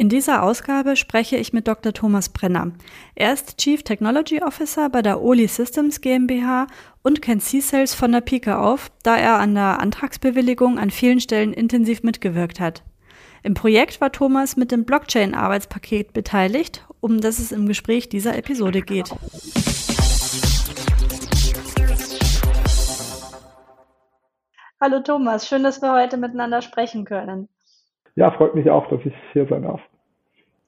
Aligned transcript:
In 0.00 0.08
dieser 0.08 0.44
Ausgabe 0.44 0.94
spreche 0.94 1.36
ich 1.38 1.52
mit 1.52 1.66
Dr. 1.66 1.92
Thomas 1.92 2.28
Brenner. 2.28 2.70
Er 3.16 3.32
ist 3.32 3.58
Chief 3.58 3.82
Technology 3.82 4.40
Officer 4.40 4.88
bei 4.90 5.02
der 5.02 5.20
Oli 5.20 5.48
Systems 5.48 6.00
GmbH 6.00 6.68
und 7.02 7.20
kennt 7.20 7.42
C-Cells 7.42 7.96
von 7.96 8.12
der 8.12 8.20
Pike 8.20 8.58
auf, 8.58 8.92
da 9.02 9.16
er 9.16 9.40
an 9.40 9.56
der 9.56 9.80
Antragsbewilligung 9.80 10.78
an 10.78 10.92
vielen 10.92 11.18
Stellen 11.18 11.52
intensiv 11.52 12.04
mitgewirkt 12.04 12.60
hat. 12.60 12.84
Im 13.42 13.54
Projekt 13.54 14.00
war 14.00 14.12
Thomas 14.12 14.56
mit 14.56 14.70
dem 14.70 14.84
Blockchain-Arbeitspaket 14.84 16.12
beteiligt, 16.12 16.86
um 17.00 17.20
das 17.20 17.40
es 17.40 17.50
im 17.50 17.66
Gespräch 17.66 18.08
dieser 18.08 18.38
Episode 18.38 18.82
geht. 18.82 19.10
Hallo 24.80 25.00
Thomas, 25.00 25.48
schön, 25.48 25.64
dass 25.64 25.82
wir 25.82 25.92
heute 25.92 26.18
miteinander 26.18 26.62
sprechen 26.62 27.04
können. 27.04 27.48
Ja, 28.18 28.32
freut 28.32 28.56
mich 28.56 28.68
auch, 28.68 28.88
dass 28.88 28.98
ich 29.04 29.14
hier 29.32 29.46
sein 29.46 29.62
darf. 29.62 29.80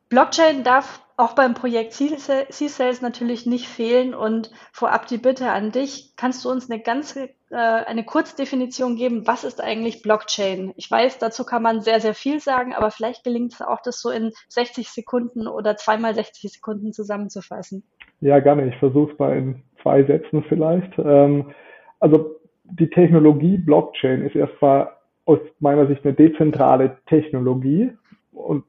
Blockchain 0.08 0.62
darf 0.62 1.00
auch 1.16 1.34
beim 1.34 1.54
Projekt 1.54 1.94
C-Cells 1.94 3.02
natürlich 3.02 3.44
nicht 3.44 3.66
fehlen 3.66 4.14
und 4.14 4.52
vorab 4.70 5.08
die 5.08 5.18
Bitte 5.18 5.50
an 5.50 5.72
dich, 5.72 6.12
kannst 6.16 6.44
du 6.44 6.48
uns 6.48 6.70
eine 6.70 6.80
ganz 6.80 7.16
äh, 7.16 7.26
eine 7.50 8.04
Kurzdefinition 8.04 8.94
geben, 8.94 9.26
was 9.26 9.42
ist 9.42 9.60
eigentlich 9.60 10.00
Blockchain? 10.02 10.72
Ich 10.76 10.88
weiß, 10.88 11.18
dazu 11.18 11.44
kann 11.44 11.64
man 11.64 11.80
sehr, 11.80 11.98
sehr 11.98 12.14
viel 12.14 12.38
sagen, 12.38 12.72
aber 12.72 12.92
vielleicht 12.92 13.24
gelingt 13.24 13.54
es 13.54 13.62
auch, 13.62 13.80
das 13.82 14.00
so 14.00 14.10
in 14.10 14.30
60 14.48 14.88
Sekunden 14.88 15.48
oder 15.48 15.76
zweimal 15.76 16.14
60 16.14 16.52
Sekunden 16.52 16.92
zusammenzufassen. 16.92 17.82
Ja, 18.20 18.38
gerne. 18.38 18.68
Ich 18.68 18.76
versuche 18.76 19.10
es 19.10 19.18
mal 19.18 19.36
in 19.36 19.64
zwei 19.82 20.04
Sätzen 20.04 20.44
vielleicht. 20.48 20.96
Ähm, 20.98 21.52
also 21.98 22.36
die 22.62 22.90
Technologie 22.90 23.58
Blockchain 23.58 24.24
ist 24.24 24.36
erstmal 24.36 24.92
aus 25.24 25.38
meiner 25.60 25.86
Sicht 25.86 26.04
eine 26.04 26.14
dezentrale 26.14 26.96
Technologie 27.06 27.92
und 28.32 28.64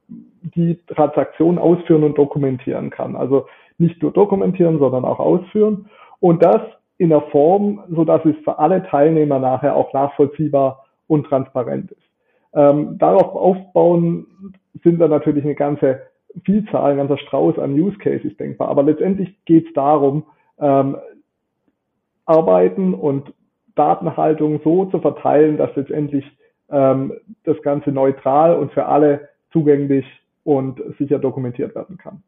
die 0.55 0.79
Transaktion 0.87 1.57
ausführen 1.57 2.03
und 2.03 2.17
dokumentieren 2.17 2.89
kann. 2.89 3.15
Also 3.15 3.47
nicht 3.77 4.01
nur 4.01 4.11
dokumentieren, 4.11 4.79
sondern 4.79 5.05
auch 5.05 5.19
ausführen. 5.19 5.89
Und 6.19 6.43
das 6.43 6.61
in 6.97 7.09
der 7.09 7.21
Form, 7.21 7.83
so 7.89 8.05
dass 8.05 8.23
es 8.25 8.35
für 8.43 8.59
alle 8.59 8.83
Teilnehmer 8.83 9.39
nachher 9.39 9.75
auch 9.75 9.91
nachvollziehbar 9.93 10.85
und 11.07 11.25
transparent 11.25 11.91
ist. 11.91 12.01
Ähm, 12.53 12.97
darauf 12.99 13.33
aufbauen 13.35 14.53
sind 14.83 14.99
da 14.99 15.07
natürlich 15.07 15.43
eine 15.43 15.55
ganze 15.55 16.01
Vielzahl, 16.45 16.91
ein 16.91 16.97
ganzer 16.97 17.17
Strauß 17.17 17.57
an 17.59 17.73
Use 17.73 17.97
Cases 17.97 18.35
denkbar. 18.37 18.69
Aber 18.69 18.83
letztendlich 18.83 19.33
geht 19.45 19.67
es 19.67 19.73
darum, 19.73 20.23
ähm, 20.59 20.97
Arbeiten 22.25 22.93
und 22.93 23.33
Datenhaltung 23.75 24.61
so 24.63 24.85
zu 24.85 24.99
verteilen, 24.99 25.57
dass 25.57 25.75
letztendlich 25.75 26.25
ähm, 26.71 27.13
das 27.43 27.61
Ganze 27.61 27.91
neutral 27.91 28.55
und 28.55 28.71
für 28.71 28.85
alle 28.85 29.29
zugänglich 29.51 30.05
und 30.43 30.81
sicher 30.97 31.19
dokumentiert 31.19 31.75
werden 31.75 31.97
kann. 31.97 32.23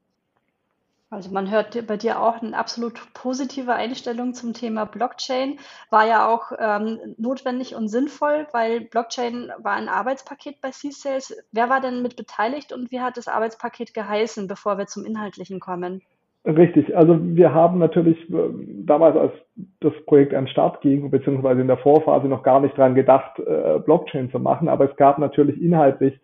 Also 1.13 1.29
man 1.29 1.51
hört 1.51 1.85
bei 1.85 1.95
dir 1.95 2.19
auch 2.19 2.41
eine 2.41 2.57
absolut 2.57 2.99
positive 3.13 3.71
Einstellung 3.73 4.33
zum 4.33 4.53
Thema 4.53 4.85
Blockchain. 4.85 5.59
War 5.91 6.07
ja 6.07 6.27
auch 6.27 6.51
ähm, 6.57 6.99
notwendig 7.17 7.75
und 7.75 7.87
sinnvoll, 7.87 8.47
weil 8.51 8.81
Blockchain 8.81 9.51
war 9.59 9.73
ein 9.73 9.89
Arbeitspaket 9.89 10.59
bei 10.59 10.71
C-Sales. 10.71 11.37
Wer 11.51 11.69
war 11.69 11.81
denn 11.81 12.01
mit 12.01 12.15
beteiligt 12.15 12.73
und 12.73 12.89
wie 12.89 12.99
hat 12.99 13.17
das 13.17 13.27
Arbeitspaket 13.27 13.93
geheißen, 13.93 14.47
bevor 14.47 14.79
wir 14.79 14.87
zum 14.87 15.05
Inhaltlichen 15.05 15.59
kommen? 15.59 16.01
Richtig, 16.45 16.95
also 16.95 17.17
wir 17.21 17.53
haben 17.53 17.79
natürlich 17.79 18.17
äh, 18.29 18.49
damals, 18.85 19.15
als 19.15 19.31
das 19.79 19.93
Projekt 20.05 20.33
an 20.33 20.43
den 20.43 20.51
Start 20.51 20.81
ging, 20.81 21.09
beziehungsweise 21.09 21.61
in 21.61 21.67
der 21.67 21.77
Vorphase 21.77 22.27
noch 22.27 22.43
gar 22.43 22.59
nicht 22.59 22.77
dran 22.77 22.95
gedacht, 22.95 23.39
äh, 23.39 23.79
Blockchain 23.79 24.29
zu 24.29 24.39
machen, 24.39 24.67
aber 24.67 24.89
es 24.89 24.95
gab 24.97 25.19
natürlich 25.19 25.61
inhaltlich 25.61 26.19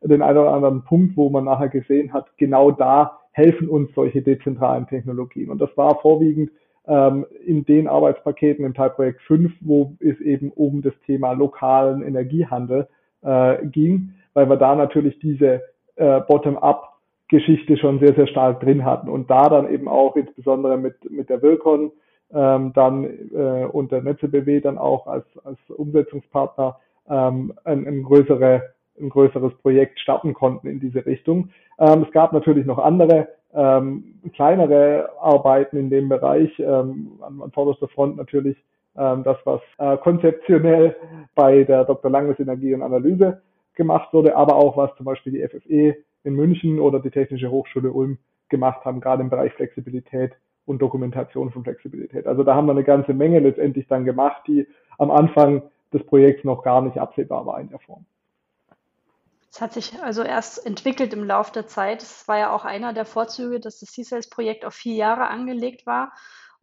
den 0.00 0.22
einen 0.22 0.38
oder 0.38 0.52
anderen 0.52 0.84
Punkt, 0.84 1.16
wo 1.16 1.28
man 1.28 1.44
nachher 1.44 1.70
gesehen 1.70 2.12
hat, 2.12 2.26
genau 2.36 2.70
da 2.70 3.18
helfen 3.32 3.68
uns 3.68 3.92
solche 3.94 4.22
dezentralen 4.22 4.86
Technologien. 4.86 5.50
Und 5.50 5.60
das 5.60 5.70
war 5.76 5.98
vorwiegend 6.00 6.50
ähm, 6.86 7.26
in 7.44 7.64
den 7.64 7.88
Arbeitspaketen 7.88 8.64
im 8.64 8.74
Teilprojekt 8.74 9.22
5, 9.22 9.52
wo 9.60 9.96
es 9.98 10.20
eben 10.20 10.50
um 10.50 10.82
das 10.82 10.94
Thema 11.06 11.32
lokalen 11.32 12.02
Energiehandel 12.02 12.86
äh, 13.22 13.66
ging, 13.66 14.12
weil 14.34 14.48
wir 14.48 14.56
da 14.56 14.76
natürlich 14.76 15.18
diese 15.18 15.62
äh, 15.96 16.20
Bottom-up 16.20 16.93
Geschichte 17.34 17.76
schon 17.76 17.98
sehr, 17.98 18.14
sehr 18.14 18.28
stark 18.28 18.60
drin 18.60 18.84
hatten 18.84 19.08
und 19.08 19.28
da 19.28 19.48
dann 19.48 19.68
eben 19.68 19.88
auch 19.88 20.14
insbesondere 20.14 20.76
mit, 20.76 21.10
mit 21.10 21.28
der 21.28 21.42
Wilcon 21.42 21.90
ähm, 22.32 22.72
dann 22.74 23.04
äh, 23.04 23.66
und 23.70 23.90
der 23.90 24.02
NetzeBW 24.02 24.60
dann 24.60 24.78
auch 24.78 25.06
als, 25.06 25.26
als 25.44 25.58
Umsetzungspartner 25.68 26.78
ähm, 27.08 27.52
ein, 27.64 27.86
ein, 27.86 28.02
größere, 28.04 28.62
ein 29.00 29.08
größeres 29.08 29.52
Projekt 29.62 29.98
starten 29.98 30.32
konnten 30.32 30.68
in 30.68 30.78
diese 30.78 31.04
Richtung. 31.04 31.50
Ähm, 31.78 32.04
es 32.06 32.12
gab 32.12 32.32
natürlich 32.32 32.66
noch 32.66 32.78
andere 32.78 33.28
ähm, 33.52 34.20
kleinere 34.32 35.10
Arbeiten 35.20 35.76
in 35.76 35.90
dem 35.90 36.08
Bereich, 36.08 36.56
ähm, 36.60 37.18
an, 37.20 37.40
an 37.42 37.50
vorderster 37.52 37.88
Front 37.88 38.16
natürlich 38.16 38.56
ähm, 38.96 39.24
das, 39.24 39.38
was 39.44 39.60
äh, 39.78 39.96
konzeptionell 39.98 40.94
bei 41.34 41.64
der 41.64 41.84
Dr. 41.84 42.10
Langes 42.10 42.38
Energie 42.38 42.74
und 42.74 42.82
Analyse 42.82 43.42
gemacht 43.74 44.12
wurde, 44.12 44.36
aber 44.36 44.54
auch 44.54 44.76
was 44.76 44.94
zum 44.96 45.06
Beispiel 45.06 45.32
die 45.32 45.48
FFE 45.48 45.96
in 46.24 46.34
München 46.34 46.80
oder 46.80 47.00
die 47.00 47.10
Technische 47.10 47.50
Hochschule 47.50 47.92
Ulm 47.92 48.18
gemacht 48.48 48.84
haben, 48.84 49.00
gerade 49.00 49.22
im 49.22 49.30
Bereich 49.30 49.52
Flexibilität 49.52 50.32
und 50.66 50.80
Dokumentation 50.80 51.50
von 51.50 51.62
Flexibilität. 51.62 52.26
Also 52.26 52.42
da 52.42 52.54
haben 52.54 52.66
wir 52.66 52.72
eine 52.72 52.84
ganze 52.84 53.14
Menge 53.14 53.38
letztendlich 53.38 53.86
dann 53.86 54.04
gemacht, 54.04 54.42
die 54.46 54.66
am 54.98 55.10
Anfang 55.10 55.62
des 55.92 56.04
Projekts 56.04 56.44
noch 56.44 56.62
gar 56.62 56.82
nicht 56.82 56.98
absehbar 56.98 57.46
war 57.46 57.60
in 57.60 57.68
der 57.68 57.78
Form. 57.78 58.06
Es 59.50 59.60
hat 59.60 59.72
sich 59.72 60.02
also 60.02 60.22
erst 60.24 60.66
entwickelt 60.66 61.12
im 61.12 61.22
Laufe 61.22 61.52
der 61.52 61.68
Zeit. 61.68 62.02
Es 62.02 62.26
war 62.26 62.38
ja 62.38 62.52
auch 62.52 62.64
einer 62.64 62.92
der 62.92 63.04
Vorzüge, 63.04 63.60
dass 63.60 63.78
das 63.78 63.92
C-Sales-Projekt 63.92 64.64
auf 64.64 64.74
vier 64.74 64.96
Jahre 64.96 65.28
angelegt 65.28 65.86
war 65.86 66.12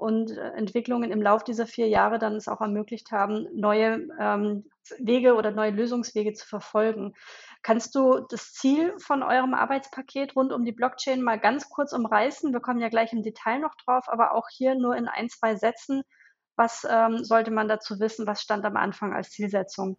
und 0.01 0.35
äh, 0.35 0.50
Entwicklungen 0.53 1.12
im 1.12 1.22
Laufe 1.22 1.45
dieser 1.45 1.67
vier 1.67 1.88
Jahre 1.88 2.17
dann 2.17 2.35
es 2.35 2.47
auch 2.47 2.59
ermöglicht 2.59 3.12
haben, 3.12 3.47
neue 3.53 4.07
ähm, 4.19 4.66
Wege 4.97 5.35
oder 5.35 5.51
neue 5.51 5.69
Lösungswege 5.69 6.34
zu 6.34 6.47
verfolgen. 6.47 7.13
Kannst 7.62 7.94
du 7.94 8.19
das 8.29 8.51
Ziel 8.51 8.95
von 8.97 9.22
eurem 9.22 9.53
Arbeitspaket 9.53 10.35
rund 10.35 10.53
um 10.53 10.66
die 10.66 10.72
Blockchain 10.72 11.22
mal 11.22 11.40
ganz 11.40 11.69
kurz 11.69 11.94
umreißen? 11.94 12.51
Wir 12.51 12.61
kommen 12.61 12.81
ja 12.81 12.90
gleich 12.90 13.13
im 13.13 13.22
Detail 13.22 13.59
noch 13.59 13.75
drauf, 13.75 14.06
aber 14.07 14.34
auch 14.34 14.47
hier 14.50 14.73
nur 14.73 14.95
in 14.95 15.07
ein, 15.07 15.29
zwei 15.29 15.56
Sätzen. 15.56 16.01
Was 16.56 16.85
ähm, 16.90 17.23
sollte 17.23 17.51
man 17.51 17.67
dazu 17.67 18.00
wissen? 18.00 18.25
Was 18.25 18.41
stand 18.41 18.66
am 18.66 18.78
Anfang 18.78 19.13
als 19.13 19.29
Zielsetzung? 19.29 19.97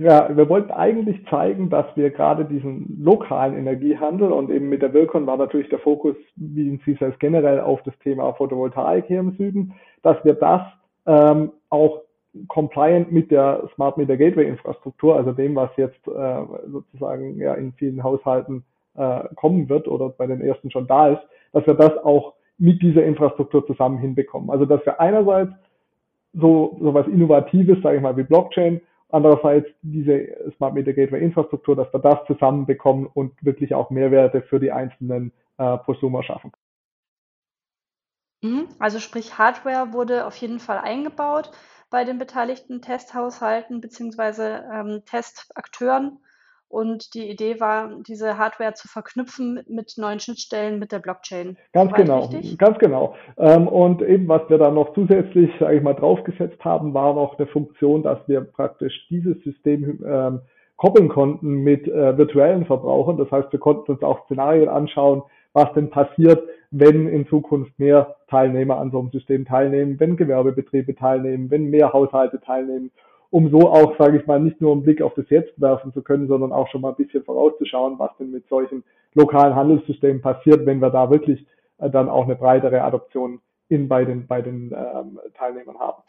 Ja, 0.00 0.34
wir 0.34 0.48
wollten 0.48 0.70
eigentlich 0.70 1.26
zeigen, 1.28 1.68
dass 1.68 1.84
wir 1.94 2.08
gerade 2.08 2.46
diesen 2.46 3.02
lokalen 3.04 3.54
Energiehandel 3.54 4.32
und 4.32 4.50
eben 4.50 4.70
mit 4.70 4.80
der 4.80 4.94
Wilcon 4.94 5.26
war 5.26 5.36
natürlich 5.36 5.68
der 5.68 5.78
Fokus, 5.78 6.16
wie 6.36 6.70
in 6.70 6.80
CISAS 6.80 7.18
generell, 7.18 7.60
auf 7.60 7.82
das 7.82 7.92
Thema 7.98 8.32
Photovoltaik 8.32 9.04
hier 9.08 9.20
im 9.20 9.32
Süden, 9.32 9.74
dass 10.02 10.16
wir 10.24 10.32
das 10.32 10.62
ähm, 11.04 11.52
auch 11.68 12.00
compliant 12.48 13.12
mit 13.12 13.30
der 13.30 13.68
Smart 13.74 13.98
Meter 13.98 14.16
Gateway 14.16 14.48
Infrastruktur, 14.48 15.16
also 15.16 15.32
dem, 15.32 15.54
was 15.54 15.68
jetzt 15.76 16.00
äh, 16.08 16.42
sozusagen 16.66 17.36
ja 17.36 17.52
in 17.52 17.74
vielen 17.74 18.02
Haushalten 18.02 18.64
äh, 18.94 19.24
kommen 19.36 19.68
wird 19.68 19.86
oder 19.86 20.08
bei 20.08 20.26
den 20.26 20.40
ersten 20.40 20.70
schon 20.70 20.86
da 20.86 21.08
ist, 21.08 21.22
dass 21.52 21.66
wir 21.66 21.74
das 21.74 21.98
auch 21.98 22.32
mit 22.56 22.80
dieser 22.80 23.04
Infrastruktur 23.04 23.66
zusammen 23.66 23.98
hinbekommen. 23.98 24.48
Also 24.48 24.64
dass 24.64 24.82
wir 24.86 24.98
einerseits 24.98 25.52
so, 26.32 26.78
so 26.80 26.94
was 26.94 27.06
Innovatives, 27.06 27.82
sage 27.82 27.98
ich 27.98 28.02
mal, 28.02 28.16
wie 28.16 28.22
Blockchain 28.22 28.80
Andererseits 29.12 29.68
diese 29.82 30.52
Smart 30.56 30.74
Meter 30.74 30.92
Gateway 30.92 31.22
Infrastruktur, 31.22 31.76
dass 31.76 31.92
wir 31.92 32.00
das 32.00 32.18
zusammenbekommen 32.26 33.06
und 33.06 33.32
wirklich 33.44 33.74
auch 33.74 33.90
Mehrwerte 33.90 34.42
für 34.42 34.60
die 34.60 34.72
einzelnen 34.72 35.32
äh, 35.58 35.78
Prosumer 35.78 36.22
schaffen. 36.22 36.52
Mhm. 38.42 38.68
Also 38.78 39.00
sprich, 39.00 39.38
Hardware 39.38 39.92
wurde 39.92 40.26
auf 40.26 40.36
jeden 40.36 40.60
Fall 40.60 40.78
eingebaut 40.78 41.50
bei 41.90 42.04
den 42.04 42.18
beteiligten 42.18 42.80
Testhaushalten 42.80 43.80
beziehungsweise 43.80 44.64
ähm, 44.72 45.02
Testakteuren. 45.04 46.18
Und 46.70 47.14
die 47.14 47.28
Idee 47.28 47.58
war, 47.58 47.90
diese 48.06 48.38
Hardware 48.38 48.74
zu 48.74 48.86
verknüpfen 48.86 49.60
mit 49.68 49.94
neuen 49.98 50.20
Schnittstellen 50.20 50.78
mit 50.78 50.92
der 50.92 51.00
Blockchain. 51.00 51.56
Ganz 51.72 51.92
genau, 51.94 52.26
richtig? 52.26 52.56
ganz 52.58 52.78
genau. 52.78 53.16
Ähm, 53.38 53.66
und 53.66 54.02
eben, 54.02 54.28
was 54.28 54.48
wir 54.48 54.56
da 54.56 54.70
noch 54.70 54.94
zusätzlich, 54.94 55.50
sage 55.58 55.78
ich 55.78 55.82
mal, 55.82 55.94
draufgesetzt 55.94 56.64
haben, 56.64 56.94
war 56.94 57.14
noch 57.14 57.36
eine 57.36 57.48
Funktion, 57.48 58.04
dass 58.04 58.20
wir 58.28 58.42
praktisch 58.42 59.08
dieses 59.10 59.42
System 59.42 59.98
ähm, 60.06 60.42
koppeln 60.76 61.08
konnten 61.08 61.64
mit 61.64 61.88
äh, 61.88 62.16
virtuellen 62.16 62.64
Verbrauchern. 62.66 63.16
Das 63.16 63.32
heißt, 63.32 63.50
wir 63.50 63.58
konnten 63.58 63.90
uns 63.90 64.04
auch 64.04 64.24
Szenarien 64.26 64.68
anschauen, 64.68 65.24
was 65.52 65.72
denn 65.72 65.90
passiert, 65.90 66.40
wenn 66.70 67.08
in 67.08 67.26
Zukunft 67.26 67.76
mehr 67.80 68.14
Teilnehmer 68.28 68.78
an 68.78 68.92
so 68.92 69.00
einem 69.00 69.10
System 69.10 69.44
teilnehmen, 69.44 69.98
wenn 69.98 70.16
Gewerbebetriebe 70.16 70.94
teilnehmen, 70.94 71.50
wenn 71.50 71.68
mehr 71.68 71.92
Haushalte 71.92 72.40
teilnehmen, 72.40 72.92
um 73.30 73.50
so 73.50 73.70
auch, 73.70 73.96
sage 73.96 74.18
ich 74.18 74.26
mal, 74.26 74.40
nicht 74.40 74.60
nur 74.60 74.72
einen 74.72 74.82
Blick 74.82 75.00
auf 75.02 75.14
das 75.14 75.30
Jetzt 75.30 75.60
werfen 75.60 75.92
zu 75.92 76.02
können, 76.02 76.26
sondern 76.26 76.52
auch 76.52 76.68
schon 76.68 76.80
mal 76.80 76.90
ein 76.90 76.96
bisschen 76.96 77.24
vorauszuschauen, 77.24 77.98
was 77.98 78.10
denn 78.18 78.32
mit 78.32 78.48
solchen 78.48 78.82
lokalen 79.14 79.54
Handelssystemen 79.54 80.20
passiert, 80.20 80.66
wenn 80.66 80.80
wir 80.80 80.90
da 80.90 81.10
wirklich 81.10 81.46
äh, 81.78 81.90
dann 81.90 82.08
auch 82.08 82.24
eine 82.24 82.36
breitere 82.36 82.82
Adoption 82.82 83.40
in 83.68 83.88
bei 83.88 84.04
den, 84.04 84.26
bei 84.26 84.42
den 84.42 84.72
ähm, 84.72 85.20
Teilnehmern 85.34 85.78
haben. 85.78 86.02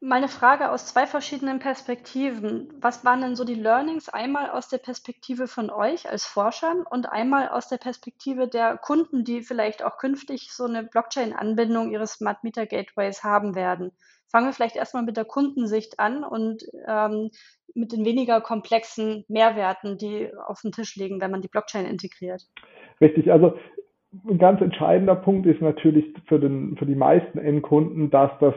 Meine 0.00 0.28
Frage 0.28 0.70
aus 0.70 0.86
zwei 0.86 1.08
verschiedenen 1.08 1.58
Perspektiven. 1.58 2.72
Was 2.80 3.04
waren 3.04 3.20
denn 3.20 3.34
so 3.34 3.44
die 3.44 3.56
Learnings? 3.56 4.08
Einmal 4.08 4.48
aus 4.48 4.68
der 4.68 4.78
Perspektive 4.78 5.48
von 5.48 5.70
euch 5.70 6.08
als 6.08 6.24
Forschern 6.24 6.82
und 6.88 7.10
einmal 7.10 7.48
aus 7.48 7.68
der 7.68 7.78
Perspektive 7.78 8.46
der 8.46 8.78
Kunden, 8.78 9.24
die 9.24 9.42
vielleicht 9.42 9.82
auch 9.82 9.98
künftig 9.98 10.52
so 10.52 10.66
eine 10.66 10.84
Blockchain-Anbindung 10.84 11.90
ihres 11.90 12.12
Smart 12.12 12.44
Meter 12.44 12.64
Gateways 12.64 13.24
haben 13.24 13.56
werden. 13.56 13.90
Fangen 14.30 14.46
wir 14.46 14.52
vielleicht 14.52 14.76
erstmal 14.76 15.04
mit 15.04 15.16
der 15.16 15.24
Kundensicht 15.24 15.98
an 15.98 16.22
und 16.22 16.62
ähm, 16.86 17.30
mit 17.74 17.92
den 17.92 18.04
weniger 18.04 18.40
komplexen 18.40 19.24
Mehrwerten, 19.28 19.96
die 19.98 20.30
auf 20.46 20.60
den 20.62 20.72
Tisch 20.72 20.96
liegen, 20.96 21.20
wenn 21.20 21.30
man 21.30 21.42
die 21.42 21.48
Blockchain 21.48 21.86
integriert. 21.86 22.42
Richtig, 23.00 23.30
also 23.30 23.54
ein 24.28 24.38
ganz 24.38 24.60
entscheidender 24.60 25.14
Punkt 25.14 25.46
ist 25.46 25.60
natürlich 25.60 26.06
für, 26.26 26.38
den, 26.38 26.76
für 26.76 26.86
die 26.86 26.94
meisten 26.94 27.38
Endkunden, 27.38 28.10
dass 28.10 28.30
das 28.40 28.54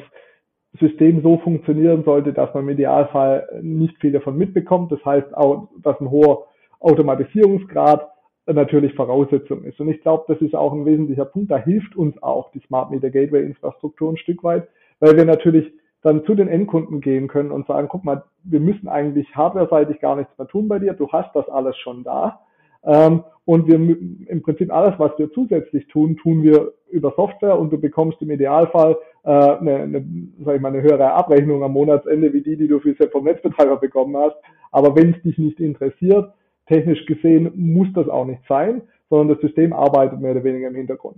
System 0.80 1.22
so 1.22 1.38
funktionieren 1.40 2.04
sollte, 2.04 2.32
dass 2.32 2.54
man 2.54 2.64
im 2.64 2.70
Idealfall 2.70 3.60
nicht 3.62 3.98
viel 4.00 4.14
davon 4.14 4.38
mitbekommt. 4.38 4.92
Das 4.92 5.04
heißt 5.04 5.36
auch, 5.36 5.70
dass 5.84 6.00
ein 6.00 6.10
hoher 6.10 6.48
Automatisierungsgrad 6.80 8.10
natürlich 8.46 8.94
Voraussetzung 8.96 9.64
ist. 9.64 9.80
Und 9.80 9.90
ich 9.90 10.02
glaube, 10.02 10.24
das 10.28 10.42
ist 10.42 10.56
auch 10.56 10.74
ein 10.74 10.86
wesentlicher 10.86 11.26
Punkt. 11.26 11.52
Da 11.52 11.58
hilft 11.58 11.96
uns 11.96 12.22
auch 12.24 12.52
die 12.52 12.62
Smart 12.62 12.90
Meter 12.90 13.10
Gateway 13.10 13.44
Infrastruktur 13.44 14.12
ein 14.12 14.18
Stück 14.18 14.44
weit, 14.44 14.68
weil 15.02 15.18
wir 15.18 15.26
natürlich 15.26 15.74
dann 16.02 16.24
zu 16.26 16.34
den 16.34 16.48
Endkunden 16.48 17.02
gehen 17.02 17.28
können 17.28 17.52
und 17.52 17.68
sagen, 17.68 17.88
guck 17.90 18.06
mal, 18.06 18.24
wir 18.44 18.60
müssen 18.60 18.88
eigentlich 18.88 19.36
hardware-seitig 19.36 20.00
gar 20.00 20.16
nichts 20.16 20.36
mehr 20.38 20.48
tun 20.48 20.68
bei 20.68 20.80
dir. 20.80 20.94
Du 20.94 21.12
hast 21.12 21.36
das 21.36 21.48
alles 21.50 21.78
schon 21.78 22.04
da. 22.04 22.40
Ähm, 22.84 23.24
und 23.46 23.68
wir 23.68 23.76
im 23.76 24.42
Prinzip 24.42 24.74
alles, 24.74 24.98
was 24.98 25.12
wir 25.18 25.32
zusätzlich 25.34 25.88
tun, 25.88 26.18
tun 26.18 26.42
wir 26.42 26.74
über 26.90 27.14
Software 27.16 27.60
und 27.60 27.72
du 27.72 27.78
bekommst 27.78 28.22
im 28.22 28.32
Idealfall 28.32 28.98
äh, 29.24 29.30
eine, 29.30 29.76
eine, 29.76 30.06
sag 30.44 30.56
ich 30.56 30.62
mal, 30.62 30.70
eine 30.70 30.82
höhere 30.82 31.12
Abrechnung 31.14 31.64
am 31.64 31.74
Monatsende 31.74 32.34
wie 32.34 32.42
die, 32.42 32.58
die 32.58 32.68
du 32.68 32.80
bisher 32.80 33.10
vom 33.10 33.26
Netzbetreiber 33.26 33.78
bekommen 33.78 34.16
hast. 34.18 34.36
Aber 34.72 34.96
wenn 34.96 35.14
es 35.14 35.22
dich 35.22 35.38
nicht 35.38 35.60
interessiert, 35.60 36.34
technisch 36.68 37.06
gesehen 37.06 37.52
muss 37.56 37.88
das 37.94 38.08
auch 38.08 38.26
nicht 38.26 38.42
sein, 38.48 38.82
sondern 39.10 39.36
das 39.36 39.42
System 39.42 39.74
arbeitet 39.74 40.22
mehr 40.22 40.32
oder 40.32 40.44
weniger 40.44 40.70
im 40.70 40.76
Hintergrund. 40.76 41.18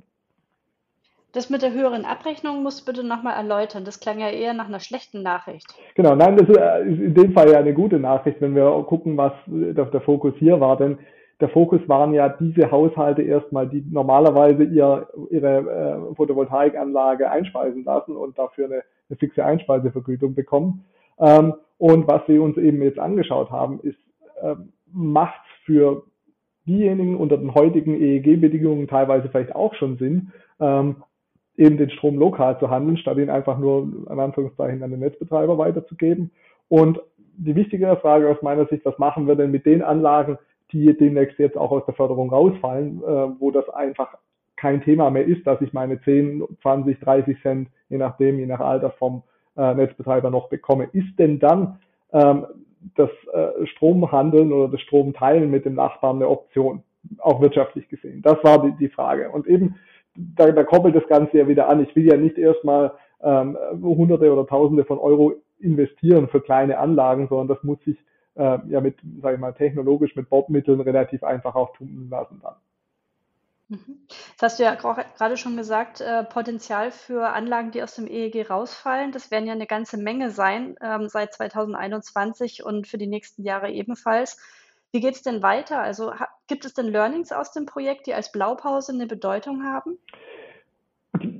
Das 1.33 1.49
mit 1.49 1.63
der 1.63 1.73
höheren 1.73 2.05
Abrechnung 2.05 2.61
musst 2.61 2.81
du 2.81 2.91
bitte 2.91 3.05
nochmal 3.05 3.35
erläutern. 3.35 3.85
Das 3.85 3.99
klang 3.99 4.19
ja 4.19 4.29
eher 4.29 4.53
nach 4.53 4.67
einer 4.67 4.79
schlechten 4.79 5.23
Nachricht. 5.23 5.65
Genau, 5.95 6.15
nein, 6.15 6.37
das 6.37 6.47
ist 6.47 6.99
in 6.99 7.15
dem 7.15 7.33
Fall 7.33 7.51
ja 7.51 7.57
eine 7.57 7.73
gute 7.73 7.99
Nachricht, 7.99 8.39
wenn 8.39 8.55
wir 8.55 8.69
gucken, 8.87 9.17
was 9.17 9.33
der 9.47 10.01
Fokus 10.01 10.35
hier 10.37 10.59
war. 10.59 10.77
Denn 10.77 10.99
der 11.41 11.49
Fokus 11.49 11.81
waren 11.87 12.13
ja 12.13 12.29
diese 12.29 12.69
Haushalte 12.69 13.23
erstmal, 13.23 13.67
die 13.67 13.83
normalerweise 13.89 14.63
ihr, 14.63 15.07
ihre 15.31 15.57
äh, 16.11 16.15
Photovoltaikanlage 16.15 17.29
einspeisen 17.29 17.83
lassen 17.83 18.15
und 18.15 18.37
dafür 18.37 18.65
eine, 18.65 18.83
eine 19.09 19.17
fixe 19.17 19.43
Einspeisevergütung 19.43 20.35
bekommen. 20.35 20.85
Ähm, 21.19 21.55
und 21.79 22.07
was 22.07 22.21
wir 22.27 22.43
uns 22.43 22.57
eben 22.57 22.81
jetzt 22.83 22.99
angeschaut 22.99 23.49
haben, 23.49 23.79
ist, 23.81 23.97
äh, 24.41 24.55
macht 24.91 25.41
für 25.65 26.03
diejenigen 26.67 27.17
unter 27.17 27.37
den 27.37 27.55
heutigen 27.55 27.99
EEG-Bedingungen 27.99 28.87
teilweise 28.87 29.29
vielleicht 29.29 29.55
auch 29.55 29.73
schon 29.73 29.97
Sinn, 29.97 30.31
ähm, 30.59 30.97
eben 31.57 31.77
den 31.77 31.89
Strom 31.91 32.17
lokal 32.17 32.59
zu 32.59 32.69
handeln, 32.69 32.97
statt 32.97 33.17
ihn 33.17 33.29
einfach 33.29 33.57
nur 33.57 33.83
in 34.09 34.19
Anführungszeichen 34.19 34.81
an 34.83 34.91
den 34.91 34.99
Netzbetreiber 34.99 35.57
weiterzugeben. 35.57 36.31
Und 36.67 36.99
die 37.37 37.55
wichtigere 37.55 37.97
Frage 37.97 38.29
aus 38.29 38.41
meiner 38.41 38.65
Sicht, 38.67 38.85
was 38.85 38.97
machen 38.97 39.27
wir 39.27 39.35
denn 39.35 39.51
mit 39.51 39.65
den 39.65 39.81
Anlagen, 39.81 40.37
die 40.71 40.95
demnächst 40.97 41.37
jetzt 41.37 41.57
auch 41.57 41.71
aus 41.71 41.85
der 41.85 41.93
Förderung 41.93 42.29
rausfallen, 42.31 43.01
äh, 43.03 43.39
wo 43.39 43.51
das 43.51 43.69
einfach 43.69 44.17
kein 44.55 44.81
Thema 44.81 45.09
mehr 45.09 45.25
ist, 45.25 45.45
dass 45.45 45.61
ich 45.61 45.73
meine 45.73 46.01
10, 46.01 46.43
20, 46.61 46.99
30 46.99 47.41
Cent, 47.41 47.69
je 47.89 47.97
nachdem, 47.97 48.39
je 48.39 48.45
nach 48.45 48.59
Alter 48.59 48.91
vom 48.91 49.23
äh, 49.57 49.73
Netzbetreiber 49.73 50.29
noch 50.29 50.49
bekomme. 50.49 50.87
Ist 50.93 51.19
denn 51.19 51.39
dann 51.39 51.79
ähm, 52.11 52.45
das 52.95 53.09
äh, 53.33 53.65
Stromhandeln 53.67 54.51
oder 54.51 54.69
das 54.69 54.81
Stromteilen 54.81 55.51
mit 55.51 55.65
dem 55.65 55.75
Nachbarn 55.75 56.17
eine 56.17 56.29
Option, 56.29 56.83
auch 57.19 57.41
wirtschaftlich 57.41 57.87
gesehen? 57.89 58.21
Das 58.21 58.43
war 58.43 58.61
die, 58.61 58.71
die 58.77 58.89
Frage. 58.89 59.29
Und 59.29 59.47
eben, 59.47 59.75
da, 60.15 60.51
da 60.51 60.63
koppelt 60.63 60.95
das 60.95 61.07
Ganze 61.07 61.37
ja 61.37 61.47
wieder 61.47 61.69
an. 61.69 61.83
Ich 61.83 61.95
will 61.95 62.05
ja 62.05 62.17
nicht 62.17 62.37
erstmal 62.37 62.93
ähm, 63.21 63.57
Hunderte 63.81 64.31
oder 64.31 64.45
Tausende 64.45 64.85
von 64.85 64.99
Euro 64.99 65.33
investieren 65.59 66.27
für 66.27 66.41
kleine 66.41 66.77
Anlagen, 66.77 67.27
sondern 67.27 67.47
das 67.47 67.63
muss 67.63 67.79
sich 67.83 67.97
äh, 68.35 68.59
ja 68.67 68.81
mit, 68.81 68.97
sage 69.21 69.35
ich 69.35 69.41
mal, 69.41 69.53
technologisch 69.53 70.15
mit 70.15 70.29
Bordmitteln 70.29 70.81
relativ 70.81 71.23
einfach 71.23 71.55
auch 71.55 71.73
tun 71.73 72.07
lassen 72.09 72.39
dann. 72.41 72.55
Mhm. 73.69 74.07
Das 74.39 74.51
hast 74.51 74.59
du 74.59 74.63
ja 74.63 74.75
gerade 74.75 75.37
schon 75.37 75.55
gesagt, 75.55 76.01
äh, 76.01 76.23
Potenzial 76.23 76.91
für 76.91 77.29
Anlagen, 77.29 77.71
die 77.71 77.81
aus 77.81 77.95
dem 77.95 78.07
EEG 78.07 78.49
rausfallen. 78.49 79.11
Das 79.11 79.31
werden 79.31 79.47
ja 79.47 79.53
eine 79.53 79.67
ganze 79.67 79.97
Menge 79.97 80.31
sein 80.31 80.75
ähm, 80.81 81.07
seit 81.07 81.33
2021 81.33 82.63
und 82.63 82.87
für 82.87 82.97
die 82.97 83.07
nächsten 83.07 83.43
Jahre 83.43 83.71
ebenfalls. 83.71 84.37
Wie 84.93 85.01
geht 85.01 85.15
es 85.15 85.23
denn 85.23 85.41
weiter? 85.41 85.79
Also 85.81 86.11
gibt 86.47 86.65
es 86.65 86.73
denn 86.73 86.85
Learnings 86.85 87.31
aus 87.31 87.51
dem 87.51 87.65
Projekt, 87.65 88.07
die 88.07 88.13
als 88.13 88.31
Blaupause 88.31 88.93
eine 88.93 89.07
Bedeutung 89.07 89.63
haben? 89.63 89.97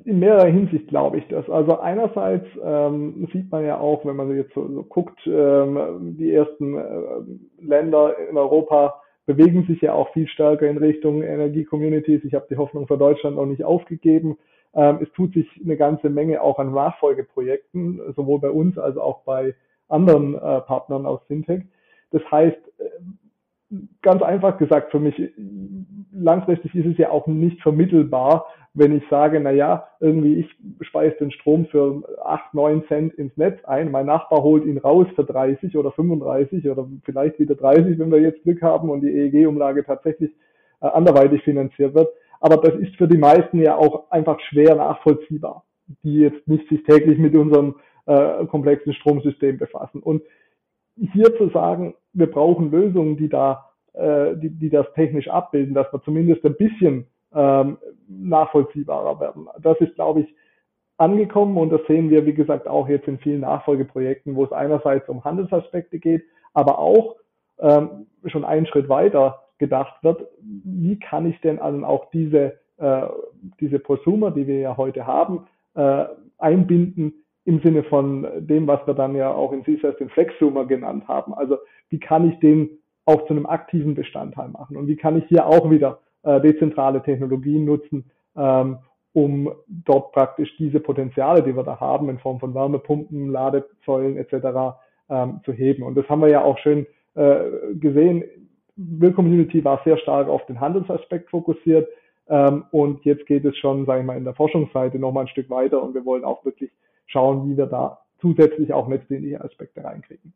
in 0.06 0.20
mehrerer 0.20 0.48
Hinsicht 0.48 0.88
glaube 0.88 1.18
ich 1.18 1.28
das. 1.30 1.50
Also 1.50 1.80
einerseits 1.80 2.46
ähm, 2.64 3.28
sieht 3.32 3.52
man 3.52 3.66
ja 3.66 3.80
auch, 3.80 4.06
wenn 4.06 4.16
man 4.16 4.36
jetzt 4.36 4.54
so, 4.54 4.68
so 4.68 4.84
guckt, 4.84 5.20
ähm, 5.26 6.16
die 6.18 6.32
ersten 6.34 6.78
äh, 6.78 7.66
Länder 7.66 8.16
in 8.30 8.38
Europa 8.38 9.02
bewegen 9.26 9.66
sich 9.66 9.82
ja 9.82 9.94
auch 9.94 10.12
viel 10.14 10.28
stärker 10.28 10.68
in 10.68 10.78
Richtung 10.78 11.24
Energie-Communities. 11.24 12.24
Ich 12.26 12.34
habe 12.34 12.48
die 12.50 12.58
Hoffnung 12.58 12.88
für 12.88 12.98
Deutschland 12.98 13.38
noch 13.38 13.46
nicht 13.46 13.64
aufgegeben. 13.64 14.38
Ähm, 14.76 15.00
es 15.02 15.12
tut 15.14 15.34
sich 15.34 15.48
eine 15.64 15.78
ganze 15.78 16.10
Menge 16.10 16.42
auch 16.42 16.60
an 16.60 16.74
Nachfolgeprojekten, 16.74 18.14
sowohl 18.16 18.40
bei 18.40 18.50
uns 18.50 18.78
als 18.78 18.98
auch 18.98 19.22
bei 19.24 19.56
anderen 19.88 20.36
äh, 20.36 20.62
Partnern 20.62 21.06
aus 21.06 21.22
Fintech. 21.28 21.64
Das 22.12 22.22
heißt, 22.30 22.58
äh, 22.78 22.84
ganz 24.02 24.22
einfach 24.22 24.58
gesagt 24.58 24.92
für 24.92 25.00
mich, 25.00 25.16
langfristig 26.12 26.76
ist 26.76 26.86
es 26.86 26.98
ja 26.98 27.10
auch 27.10 27.28
nicht 27.28 27.62
vermittelbar, 27.62 28.46
wenn 28.76 28.96
ich 28.96 29.04
sage, 29.10 29.40
na 29.40 29.52
ja, 29.52 29.88
irgendwie 30.00 30.40
ich 30.40 30.88
speise 30.88 31.16
den 31.18 31.32
Strom 31.32 31.68
für 31.68 32.04
8, 32.24 32.54
9 32.54 32.86
Cent 32.88 33.14
ins 33.14 33.36
Netz 33.38 33.64
ein, 33.66 33.92
mein 33.92 34.08
Nachbar 34.08 34.42
holt 34.42 34.66
ihn 34.66 34.80
raus 34.80 35.08
für 35.16 35.24
30 35.24 35.78
oder 35.78 35.92
35 35.92 36.68
oder 36.68 36.88
vielleicht 37.04 37.40
wieder 37.40 37.56
30, 37.56 38.00
wenn 38.00 38.12
wir 38.12 38.20
jetzt 38.20 38.42
Glück 38.44 38.62
haben 38.64 38.90
und 38.90 39.02
die 39.02 39.12
EEG-Umlage 39.12 39.86
tatsächlich 39.86 40.32
äh, 40.82 40.88
anderweitig 40.88 41.44
finanziert 41.44 41.94
wird. 41.94 42.10
Aber 42.40 42.58
das 42.58 42.76
ist 42.76 42.96
für 42.96 43.08
die 43.08 43.18
meisten 43.18 43.62
ja 43.62 43.76
auch 43.76 44.10
einfach 44.12 44.40
schwer 44.50 44.76
nachvollziehbar, 44.76 45.64
die 46.04 46.20
jetzt 46.20 46.48
nicht 46.48 46.68
sich 46.68 46.84
täglich 46.84 47.20
mit 47.20 47.36
unserem 47.36 47.76
äh, 48.06 48.46
komplexen 48.48 48.94
Stromsystem 48.94 49.58
befassen. 49.60 50.02
Und 50.02 50.24
hier 51.14 51.36
zu 51.38 51.50
sagen, 51.50 51.96
wir 52.14 52.30
brauchen 52.30 52.72
Lösungen, 52.72 53.18
die 53.18 53.30
da, 53.30 53.70
äh, 53.94 54.36
die, 54.36 54.50
die 54.50 54.70
das 54.70 54.86
technisch 54.94 55.28
abbilden, 55.28 55.74
dass 55.74 55.92
wir 55.92 56.02
zumindest 56.04 56.46
ein 56.46 56.56
bisschen 56.56 57.08
ähm, 57.34 57.78
nachvollziehbarer 58.08 59.20
werden. 59.20 59.48
Das 59.62 59.80
ist, 59.80 59.96
glaube 59.96 60.22
ich, 60.22 60.36
angekommen 60.98 61.58
und 61.58 61.72
das 61.72 61.82
sehen 61.88 62.10
wir, 62.10 62.26
wie 62.26 62.34
gesagt, 62.34 62.68
auch 62.68 62.88
jetzt 62.88 63.08
in 63.08 63.20
vielen 63.20 63.42
Nachfolgeprojekten, 63.42 64.36
wo 64.36 64.44
es 64.44 64.52
einerseits 64.52 65.10
um 65.10 65.24
Handelsaspekte 65.24 66.00
geht, 66.00 66.24
aber 66.54 66.80
auch 66.80 67.16
ähm, 67.60 68.08
schon 68.26 68.46
einen 68.46 68.66
Schritt 68.66 68.90
weiter 68.90 69.42
gedacht 69.58 70.04
wird, 70.04 70.28
wie 70.42 71.00
kann 71.00 71.26
ich 71.26 71.40
denn 71.42 71.60
also 71.60 71.84
auch 71.86 72.10
diese, 72.12 72.60
äh, 72.78 73.08
diese 73.60 73.80
Prosumer, 73.80 74.32
die 74.32 74.48
wir 74.48 74.60
ja 74.60 74.78
heute 74.78 75.08
haben, 75.08 75.48
äh, 75.76 76.06
einbinden 76.38 77.14
im 77.46 77.62
Sinne 77.62 77.84
von 77.84 78.28
dem, 78.48 78.68
was 78.68 78.86
wir 78.88 78.94
dann 78.94 79.16
ja 79.16 79.34
auch 79.34 79.52
in 79.52 79.64
CSAS 79.64 79.98
den 79.98 80.10
Flexsumer 80.10 80.66
genannt 80.66 81.08
haben. 81.08 81.34
Also 81.34 81.58
wie 81.90 82.00
kann 82.00 82.30
ich 82.30 82.40
den 82.40 82.70
auch 83.06 83.26
zu 83.28 83.34
einem 83.34 83.46
aktiven 83.46 83.96
Bestandteil 83.96 84.50
machen 84.50 84.78
und 84.78 84.88
wie 84.88 84.96
kann 84.96 85.18
ich 85.18 85.26
hier 85.26 85.46
auch 85.46 85.70
wieder 85.70 86.00
äh, 86.24 86.40
dezentrale 86.42 87.04
Technologien 87.04 87.66
nutzen, 87.66 88.10
ähm, 88.36 88.78
um 89.14 89.52
dort 89.68 90.12
praktisch 90.12 90.56
diese 90.58 90.80
Potenziale, 90.80 91.44
die 91.44 91.56
wir 91.56 91.64
da 91.64 91.80
haben, 91.80 92.10
in 92.10 92.18
Form 92.18 92.40
von 92.40 92.56
Wärmepumpen, 92.56 93.30
Ladesäulen 93.30 94.18
etc. 94.18 94.78
Ähm, 95.10 95.42
zu 95.46 95.52
heben. 95.54 95.84
Und 95.84 95.96
das 95.96 96.08
haben 96.10 96.22
wir 96.22 96.30
ja 96.30 96.42
auch 96.42 96.58
schön 96.58 96.88
äh, 97.16 97.76
gesehen. 97.76 98.24
Will 98.76 99.12
Community 99.12 99.64
war 99.64 99.82
sehr 99.84 99.98
stark 99.98 100.28
auf 100.28 100.46
den 100.48 100.60
Handelsaspekt 100.60 101.30
fokussiert. 101.30 101.88
Ähm, 102.28 102.66
und 102.72 103.04
jetzt 103.06 103.26
geht 103.28 103.46
es 103.46 103.58
schon, 103.58 103.86
sage 103.86 104.00
ich 104.00 104.06
mal, 104.06 104.18
in 104.18 104.24
der 104.24 104.34
Forschungsseite 104.34 104.98
nochmal 104.98 105.26
ein 105.26 105.30
Stück 105.30 105.50
weiter 105.50 105.84
und 105.84 105.94
wir 105.94 106.06
wollen 106.06 106.24
auch 106.24 106.44
wirklich 106.46 106.72
schauen, 107.06 107.50
wie 107.50 107.58
wir 107.58 107.68
da 107.68 108.00
zusätzlich 108.22 108.74
auch 108.74 108.88
netzdienliche 108.88 109.44
Aspekte 109.44 109.84
reinkriegen. 109.84 110.34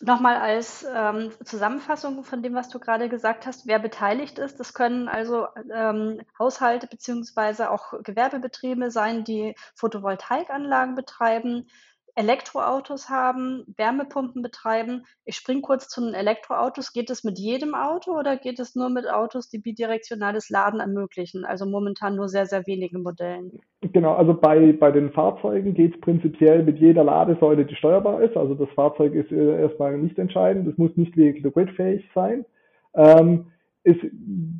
Nochmal 0.00 0.36
als 0.36 0.86
ähm, 0.94 1.32
Zusammenfassung 1.44 2.22
von 2.22 2.42
dem, 2.42 2.54
was 2.54 2.68
du 2.68 2.78
gerade 2.78 3.08
gesagt 3.08 3.46
hast, 3.46 3.66
wer 3.66 3.80
beteiligt 3.80 4.38
ist. 4.38 4.60
Das 4.60 4.72
können 4.72 5.08
also 5.08 5.48
ähm, 5.74 6.20
Haushalte 6.38 6.86
beziehungsweise 6.86 7.70
auch 7.70 7.94
Gewerbebetriebe 8.04 8.92
sein, 8.92 9.24
die 9.24 9.56
Photovoltaikanlagen 9.74 10.94
betreiben, 10.94 11.68
Elektroautos 12.18 13.08
haben, 13.08 13.62
Wärmepumpen 13.76 14.42
betreiben. 14.42 15.04
Ich 15.24 15.36
springe 15.36 15.60
kurz 15.60 15.88
zu 15.88 16.00
den 16.00 16.14
Elektroautos. 16.14 16.92
Geht 16.92 17.10
es 17.10 17.22
mit 17.22 17.38
jedem 17.38 17.76
Auto 17.76 18.18
oder 18.18 18.36
geht 18.36 18.58
es 18.58 18.74
nur 18.74 18.90
mit 18.90 19.08
Autos, 19.08 19.48
die 19.48 19.58
bidirektionales 19.58 20.50
Laden 20.50 20.80
ermöglichen? 20.80 21.44
Also 21.44 21.64
momentan 21.64 22.16
nur 22.16 22.28
sehr, 22.28 22.46
sehr 22.46 22.66
wenige 22.66 22.98
Modellen. 22.98 23.60
Genau, 23.82 24.14
also 24.14 24.34
bei, 24.34 24.72
bei 24.72 24.90
den 24.90 25.12
Fahrzeugen 25.12 25.74
geht 25.74 25.94
es 25.94 26.00
prinzipiell 26.00 26.64
mit 26.64 26.78
jeder 26.78 27.04
Ladesäule, 27.04 27.64
die 27.64 27.76
steuerbar 27.76 28.20
ist. 28.20 28.36
Also 28.36 28.54
das 28.54 28.68
Fahrzeug 28.74 29.14
ist 29.14 29.30
äh, 29.30 29.60
erstmal 29.60 29.96
nicht 29.96 30.18
entscheidend. 30.18 30.66
Es 30.66 30.76
muss 30.76 30.90
nicht 30.96 31.16
vehicle-to-grid-fähig 31.16 32.04
sein. 32.16 32.44
Ähm, 32.94 33.52
es 33.84 33.96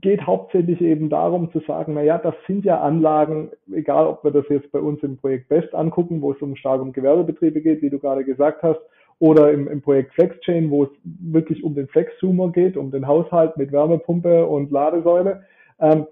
geht 0.01 0.27
hauptsächlich 0.27 0.81
eben 0.81 1.11
darum 1.11 1.51
zu 1.53 1.61
sagen, 1.61 1.95
na 1.95 2.03
ja, 2.03 2.19
das 2.19 2.35
sind 2.47 2.65
ja 2.65 2.81
Anlagen, 2.81 3.51
egal 3.73 4.07
ob 4.07 4.25
wir 4.25 4.31
das 4.31 4.45
jetzt 4.49 4.71
bei 4.73 4.79
uns 4.79 5.03
im 5.03 5.17
Projekt 5.17 5.49
Best 5.49 5.75
angucken, 5.75 6.23
wo 6.23 6.33
es 6.33 6.41
um 6.41 6.57
stark 6.57 6.81
um 6.81 6.93
Gewerbebetriebe 6.93 7.61
geht, 7.61 7.83
wie 7.83 7.91
du 7.91 7.99
gerade 7.99 8.25
gesagt 8.25 8.63
hast, 8.63 8.81
oder 9.19 9.53
im, 9.53 9.67
im 9.69 9.83
Projekt 9.83 10.15
FlexChain, 10.15 10.71
wo 10.71 10.85
es 10.85 10.91
wirklich 11.03 11.65
um 11.65 11.75
den 11.75 11.89
Flexzoomer 11.89 12.53
geht, 12.53 12.77
um 12.77 12.91
den 12.91 13.07
Haushalt 13.07 13.57
mit 13.57 13.73
Wärmepumpe 13.73 14.47
und 14.47 14.71
Ladesäule. 14.71 15.43
Ähm, 15.81 16.07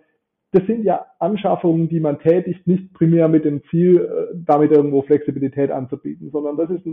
das 0.53 0.67
sind 0.67 0.85
ja 0.85 1.07
Anschaffungen, 1.19 1.89
die 1.89 2.01
man 2.01 2.19
tätigt, 2.19 2.67
nicht 2.67 2.93
primär 2.95 3.29
mit 3.29 3.45
dem 3.45 3.63
Ziel, 3.71 3.99
äh, 3.99 4.35
damit 4.45 4.73
irgendwo 4.73 5.03
Flexibilität 5.03 5.71
anzubieten, 5.71 6.31
sondern 6.31 6.57
das 6.57 6.71
ist, 6.71 6.85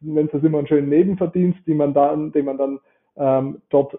wenn 0.00 0.26
es 0.26 0.32
das 0.32 0.42
immer 0.42 0.58
einen 0.58 0.66
schönen 0.66 0.88
Nebenverdienst, 0.88 1.66
den 1.66 1.78
man 1.78 1.94
dann, 1.94 2.32
den 2.32 2.44
man 2.44 2.58
dann 2.58 2.78
ähm, 3.20 3.60
dort 3.68 3.94
äh, 3.94 3.98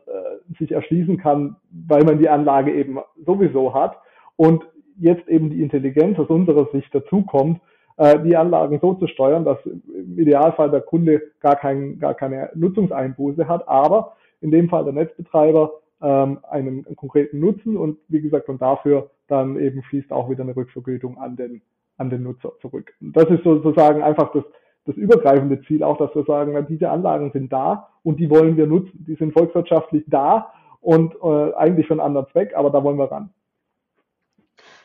sich 0.57 0.71
erschließen 0.71 1.17
kann, 1.17 1.55
weil 1.87 2.03
man 2.03 2.17
die 2.17 2.27
Anlage 2.27 2.73
eben 2.73 2.97
sowieso 3.23 3.73
hat 3.73 3.95
und 4.35 4.65
jetzt 4.99 5.27
eben 5.29 5.51
die 5.51 5.61
Intelligenz 5.61 6.17
aus 6.19 6.27
unserer 6.27 6.67
Sicht 6.71 6.93
dazukommt, 6.93 7.61
äh, 7.97 8.19
die 8.19 8.35
Anlagen 8.35 8.79
so 8.81 8.95
zu 8.95 9.07
steuern, 9.07 9.45
dass 9.45 9.59
im 9.65 10.17
Idealfall 10.17 10.71
der 10.71 10.81
Kunde 10.81 11.21
gar, 11.39 11.55
kein, 11.55 11.99
gar 11.99 12.15
keine 12.15 12.49
Nutzungseinbuße 12.55 13.47
hat, 13.47 13.67
aber 13.67 14.15
in 14.41 14.49
dem 14.49 14.69
Fall 14.69 14.83
der 14.85 14.93
Netzbetreiber 14.93 15.71
ähm, 16.01 16.39
einen, 16.49 16.85
einen 16.85 16.95
konkreten 16.95 17.39
Nutzen 17.39 17.77
und 17.77 17.99
wie 18.07 18.21
gesagt, 18.21 18.49
und 18.49 18.61
dafür 18.61 19.11
dann 19.27 19.57
eben 19.59 19.83
fließt 19.83 20.11
auch 20.11 20.29
wieder 20.29 20.43
eine 20.43 20.55
Rückvergütung 20.55 21.19
an 21.19 21.35
den, 21.35 21.61
an 21.97 22.09
den 22.09 22.23
Nutzer 22.23 22.53
zurück. 22.59 22.91
Und 23.01 23.15
das 23.15 23.29
ist 23.29 23.43
sozusagen 23.43 24.01
einfach 24.01 24.31
das, 24.31 24.43
das 24.85 24.95
übergreifende 24.95 25.61
Ziel 25.61 25.83
auch, 25.83 25.97
dass 25.97 26.13
wir 26.15 26.23
sagen, 26.23 26.65
diese 26.69 26.89
Anlagen 26.89 27.31
sind 27.31 27.51
da 27.53 27.89
und 28.03 28.19
die 28.19 28.29
wollen 28.29 28.57
wir 28.57 28.67
nutzen. 28.67 29.05
Die 29.07 29.15
sind 29.15 29.33
volkswirtschaftlich 29.33 30.03
da 30.07 30.51
und 30.79 31.15
äh, 31.23 31.53
eigentlich 31.53 31.87
für 31.87 31.93
einen 31.93 32.01
anderen 32.01 32.27
Zweck, 32.31 32.53
aber 32.55 32.71
da 32.71 32.83
wollen 32.83 32.97
wir 32.97 33.11
ran. 33.11 33.29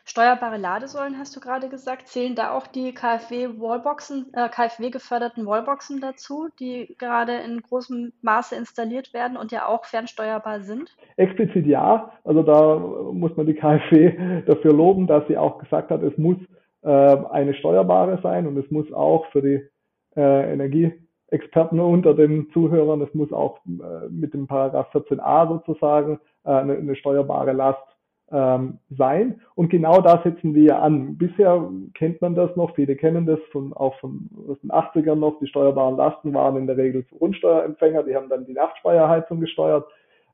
Steuerbare 0.08 0.56
Ladesäulen 0.56 1.18
hast 1.18 1.34
du 1.34 1.40
gerade 1.40 1.68
gesagt. 1.68 2.06
Zählen 2.06 2.36
da 2.36 2.52
auch 2.52 2.68
die 2.68 2.94
KfW-Wallboxen, 2.94 4.26
äh, 4.34 4.48
KfW-geförderten 4.48 5.46
Wallboxen 5.46 6.00
dazu, 6.00 6.46
die 6.60 6.94
gerade 6.96 7.38
in 7.38 7.60
großem 7.60 8.12
Maße 8.22 8.54
installiert 8.54 9.12
werden 9.12 9.36
und 9.36 9.50
ja 9.50 9.66
auch 9.66 9.84
fernsteuerbar 9.84 10.60
sind? 10.60 10.94
Explizit 11.16 11.66
ja. 11.66 12.12
Also 12.22 12.44
da 12.44 12.78
muss 13.12 13.36
man 13.36 13.46
die 13.46 13.54
KfW 13.54 14.42
dafür 14.46 14.72
loben, 14.72 15.08
dass 15.08 15.26
sie 15.26 15.36
auch 15.36 15.58
gesagt 15.58 15.90
hat, 15.90 16.04
es 16.04 16.16
muss 16.16 16.36
äh, 16.82 16.88
eine 16.88 17.54
steuerbare 17.54 18.20
sein 18.22 18.46
und 18.46 18.56
es 18.58 18.70
muss 18.70 18.92
auch 18.92 19.26
für 19.32 19.42
die 19.42 19.68
äh, 20.16 20.52
Energieexperten 20.52 21.80
unter 21.80 22.14
den 22.14 22.50
Zuhörern. 22.52 23.00
Es 23.02 23.12
muss 23.14 23.32
auch 23.32 23.58
äh, 23.66 24.08
mit 24.10 24.34
dem 24.34 24.46
Paragraph 24.46 24.94
14a 24.94 25.48
sozusagen 25.48 26.20
äh, 26.44 26.50
eine, 26.50 26.76
eine 26.76 26.96
steuerbare 26.96 27.52
Last 27.52 27.82
ähm, 28.30 28.78
sein. 28.90 29.40
Und 29.54 29.70
genau 29.70 30.00
da 30.00 30.20
setzen 30.22 30.54
wir 30.54 30.62
ja 30.62 30.78
an. 30.80 31.16
Bisher 31.16 31.70
kennt 31.94 32.20
man 32.20 32.34
das 32.34 32.54
noch, 32.56 32.74
viele 32.74 32.96
kennen 32.96 33.26
das 33.26 33.38
von, 33.52 33.72
auch 33.72 33.94
von 34.00 34.28
aus 34.48 34.60
den 34.60 34.70
80ern 34.70 35.14
noch. 35.16 35.38
Die 35.38 35.46
steuerbaren 35.46 35.96
Lasten 35.96 36.34
waren 36.34 36.56
in 36.56 36.66
der 36.66 36.76
Regel 36.76 37.04
für 37.04 37.16
Grundsteuerempfänger, 37.16 38.02
die 38.02 38.16
haben 38.16 38.28
dann 38.28 38.46
die 38.46 38.52
Nachtspeicherheizung 38.52 39.40
gesteuert. 39.40 39.86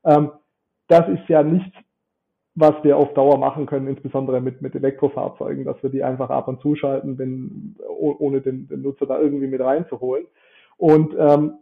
Ähm, 0.05 0.31
das 0.87 1.07
ist 1.07 1.27
ja 1.29 1.43
nichts, 1.43 1.75
was 2.55 2.75
wir 2.83 2.97
auf 2.97 3.13
Dauer 3.13 3.37
machen 3.37 3.65
können, 3.65 3.87
insbesondere 3.87 4.39
mit, 4.39 4.61
mit 4.61 4.75
Elektrofahrzeugen, 4.75 5.65
dass 5.65 5.81
wir 5.81 5.89
die 5.89 6.03
einfach 6.03 6.29
ab 6.29 6.47
und 6.47 6.61
zuschalten, 6.61 7.17
wenn, 7.17 7.75
ohne 7.87 8.41
den, 8.41 8.67
den 8.67 8.81
Nutzer 8.83 9.07
da 9.07 9.19
irgendwie 9.19 9.47
mit 9.47 9.61
reinzuholen. 9.61 10.27
Und 10.77 11.15
ähm, 11.17 11.53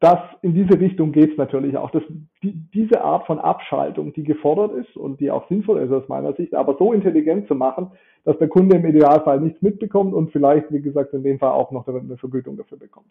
das 0.00 0.20
in 0.42 0.54
diese 0.54 0.78
Richtung 0.78 1.12
geht 1.12 1.32
es 1.32 1.36
natürlich 1.36 1.76
auch. 1.76 1.90
Das, 1.90 2.02
die, 2.42 2.52
diese 2.72 3.02
Art 3.02 3.26
von 3.26 3.38
Abschaltung, 3.40 4.12
die 4.12 4.22
gefordert 4.22 4.72
ist 4.74 4.96
und 4.96 5.20
die 5.20 5.30
auch 5.30 5.48
sinnvoll 5.48 5.80
ist 5.80 5.92
aus 5.92 6.08
meiner 6.08 6.34
Sicht, 6.34 6.54
aber 6.54 6.76
so 6.78 6.92
intelligent 6.92 7.48
zu 7.48 7.54
machen, 7.54 7.90
dass 8.24 8.38
der 8.38 8.48
Kunde 8.48 8.76
im 8.76 8.86
Idealfall 8.86 9.40
nichts 9.40 9.60
mitbekommt 9.60 10.14
und 10.14 10.30
vielleicht, 10.30 10.70
wie 10.72 10.82
gesagt, 10.82 11.14
in 11.14 11.24
dem 11.24 11.38
Fall 11.38 11.52
auch 11.52 11.72
noch 11.72 11.86
eine 11.88 12.16
Vergütung 12.16 12.56
dafür 12.56 12.78
bekommt. 12.78 13.10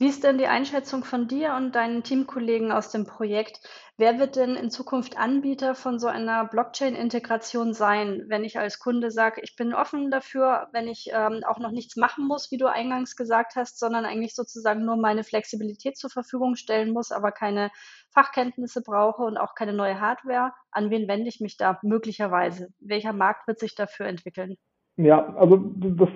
Wie 0.00 0.06
ist 0.08 0.22
denn 0.22 0.38
die 0.38 0.46
Einschätzung 0.46 1.02
von 1.04 1.26
dir 1.26 1.54
und 1.54 1.74
deinen 1.74 2.04
Teamkollegen 2.04 2.70
aus 2.70 2.90
dem 2.90 3.04
Projekt? 3.04 3.60
Wer 3.96 4.20
wird 4.20 4.36
denn 4.36 4.54
in 4.54 4.70
Zukunft 4.70 5.16
Anbieter 5.18 5.74
von 5.74 5.98
so 5.98 6.06
einer 6.06 6.44
Blockchain-Integration 6.46 7.74
sein, 7.74 8.22
wenn 8.28 8.44
ich 8.44 8.60
als 8.60 8.78
Kunde 8.78 9.10
sage, 9.10 9.40
ich 9.42 9.56
bin 9.56 9.74
offen 9.74 10.10
dafür, 10.12 10.68
wenn 10.72 10.86
ich 10.86 11.10
ähm, 11.12 11.42
auch 11.44 11.58
noch 11.58 11.72
nichts 11.72 11.96
machen 11.96 12.26
muss, 12.28 12.52
wie 12.52 12.58
du 12.58 12.66
eingangs 12.66 13.16
gesagt 13.16 13.56
hast, 13.56 13.80
sondern 13.80 14.04
eigentlich 14.04 14.36
sozusagen 14.36 14.84
nur 14.84 14.96
meine 14.96 15.24
Flexibilität 15.24 15.96
zur 15.96 16.10
Verfügung 16.10 16.54
stellen 16.54 16.92
muss, 16.92 17.10
aber 17.10 17.32
keine 17.32 17.70
Fachkenntnisse 18.14 18.82
brauche 18.82 19.22
und 19.22 19.36
auch 19.36 19.56
keine 19.56 19.72
neue 19.72 20.00
Hardware? 20.00 20.52
An 20.70 20.90
wen 20.90 21.08
wende 21.08 21.28
ich 21.28 21.40
mich 21.40 21.56
da 21.56 21.78
möglicherweise? 21.82 22.68
Welcher 22.78 23.12
Markt 23.12 23.48
wird 23.48 23.58
sich 23.58 23.74
dafür 23.74 24.06
entwickeln? 24.06 24.58
Ja, 24.98 25.32
also 25.36 25.60
das 25.76 26.08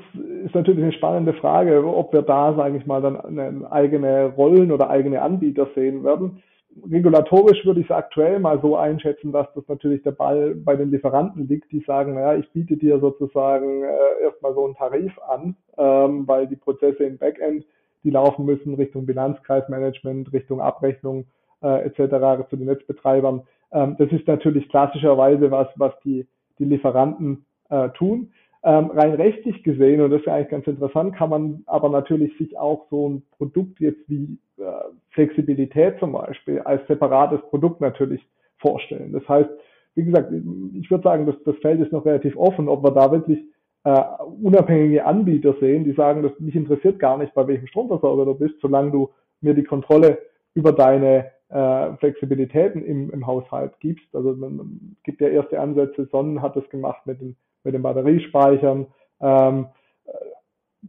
ist 0.45 0.57
natürlich 0.57 0.83
eine 0.83 0.93
spannende 0.93 1.35
Frage, 1.35 1.87
ob 1.87 2.13
wir 2.13 2.23
da, 2.23 2.53
sage 2.57 2.77
ich 2.79 2.85
mal, 2.85 3.01
dann 3.01 3.65
eigene 3.67 4.35
Rollen 4.35 4.73
oder 4.73 4.91
eigene 4.91 5.23
Anbieter 5.23 5.69
sehen 5.77 6.03
werden. 6.03 6.43
Regulatorisch 6.91 7.65
würde 7.65 7.79
ich 7.79 7.87
es 7.87 7.93
aktuell 7.93 8.41
mal 8.41 8.61
so 8.61 8.77
einschätzen, 8.77 9.31
dass 9.31 9.47
das 9.55 9.69
natürlich 9.69 10.03
der 10.03 10.11
Ball 10.11 10.57
bei 10.57 10.75
den 10.75 10.91
Lieferanten 10.91 11.47
liegt, 11.47 11.71
die 11.71 11.85
sagen, 11.87 12.15
naja, 12.15 12.35
ich 12.35 12.51
biete 12.51 12.77
dir 12.77 12.99
sozusagen 12.99 13.85
äh, 13.85 14.25
erstmal 14.25 14.55
so 14.55 14.65
einen 14.65 14.75
Tarif 14.75 15.13
an, 15.29 15.55
ähm, 15.79 16.27
weil 16.27 16.49
die 16.49 16.57
Prozesse 16.57 17.05
im 17.05 17.19
Backend, 17.19 17.65
die 18.03 18.11
laufen 18.11 18.45
müssen 18.47 18.75
Richtung 18.75 19.07
Bilanzkreismanagement, 19.07 20.33
Richtung 20.33 20.61
Abrechnung 20.61 21.27
äh, 21.63 21.85
etc. 21.85 22.49
zu 22.51 22.57
den 22.57 22.67
Netzbetreibern. 22.67 23.43
Ähm, 23.71 23.95
das 23.99 24.11
ist 24.11 24.27
natürlich 24.27 24.69
klassischerweise 24.71 25.53
was, 25.53 25.69
was 25.77 25.93
die, 26.05 26.27
die 26.59 26.65
Lieferanten 26.65 27.45
äh, 27.69 27.91
tun. 27.91 28.33
Ähm, 28.65 28.91
rein 28.93 29.15
rechtlich 29.15 29.65
gesehen, 29.65 30.01
und 30.01 30.11
das 30.11 30.21
ist 30.21 30.27
ja 30.27 30.35
eigentlich 30.35 30.51
ganz 30.51 30.67
interessant, 30.69 31.17
kann 31.17 31.31
man 31.31 31.63
aber 31.67 31.89
natürlich 31.89 32.37
sich 32.39 32.57
auch 32.57 32.87
so 32.91 33.09
ein 33.09 33.23
Produkt 33.37 33.81
jetzt 33.81 34.09
wie 34.09 34.39
äh, 34.59 34.63
Flexibilität 35.11 35.99
zum 35.99 36.13
Beispiel 36.13 36.61
als 36.61 36.87
separates 36.87 37.41
Produkt 37.51 37.81
natürlich 37.81 38.25
vorstellen. 38.59 39.13
Das 39.13 39.29
heißt, 39.29 39.51
wie 39.97 40.05
gesagt, 40.05 40.33
ich 40.75 40.91
würde 40.91 41.03
sagen, 41.03 41.27
das, 41.27 41.35
das 41.45 41.57
Feld 41.57 41.81
ist 41.81 41.93
noch 41.93 42.07
relativ 42.07 42.37
offen, 42.37 42.69
ob 42.69 42.85
wir 42.85 42.93
da 42.93 43.11
wirklich 43.11 43.41
äh, 43.85 44.01
unabhängige 44.41 45.05
Anbieter 45.05 45.55
sehen, 45.61 45.83
die 45.83 45.93
sagen, 45.93 46.23
dass 46.23 46.39
mich 46.39 46.55
interessiert 46.55 47.01
gar 47.01 47.19
nicht, 47.19 47.35
bei 47.35 47.47
welchem 47.49 47.67
Stromversorger 47.67 48.25
du 48.25 48.35
bist, 48.35 48.55
solange 48.61 48.93
du 48.93 49.11
mir 49.41 49.55
die 49.55 49.65
Kontrolle 49.65 50.19
über 50.55 50.73
deine 50.73 51.33
äh, 51.49 51.97
Flexibilitäten 51.97 52.85
im, 52.85 53.11
im 53.11 53.27
Haushalt 53.27 53.73
gibst. 53.81 54.07
Also 54.15 54.35
man, 54.35 54.57
man 54.57 54.97
gibt 55.03 55.21
ja 55.21 55.29
erste 55.29 55.59
Ansätze, 55.59 56.07
Sonnen 56.13 56.41
hat 56.41 56.55
das 56.55 56.69
gemacht 56.71 57.07
mit 57.07 57.21
den 57.21 57.37
mit 57.65 57.75
den 57.75 57.83
Batteriespeichern. 57.83 58.87
Ähm, 59.21 59.67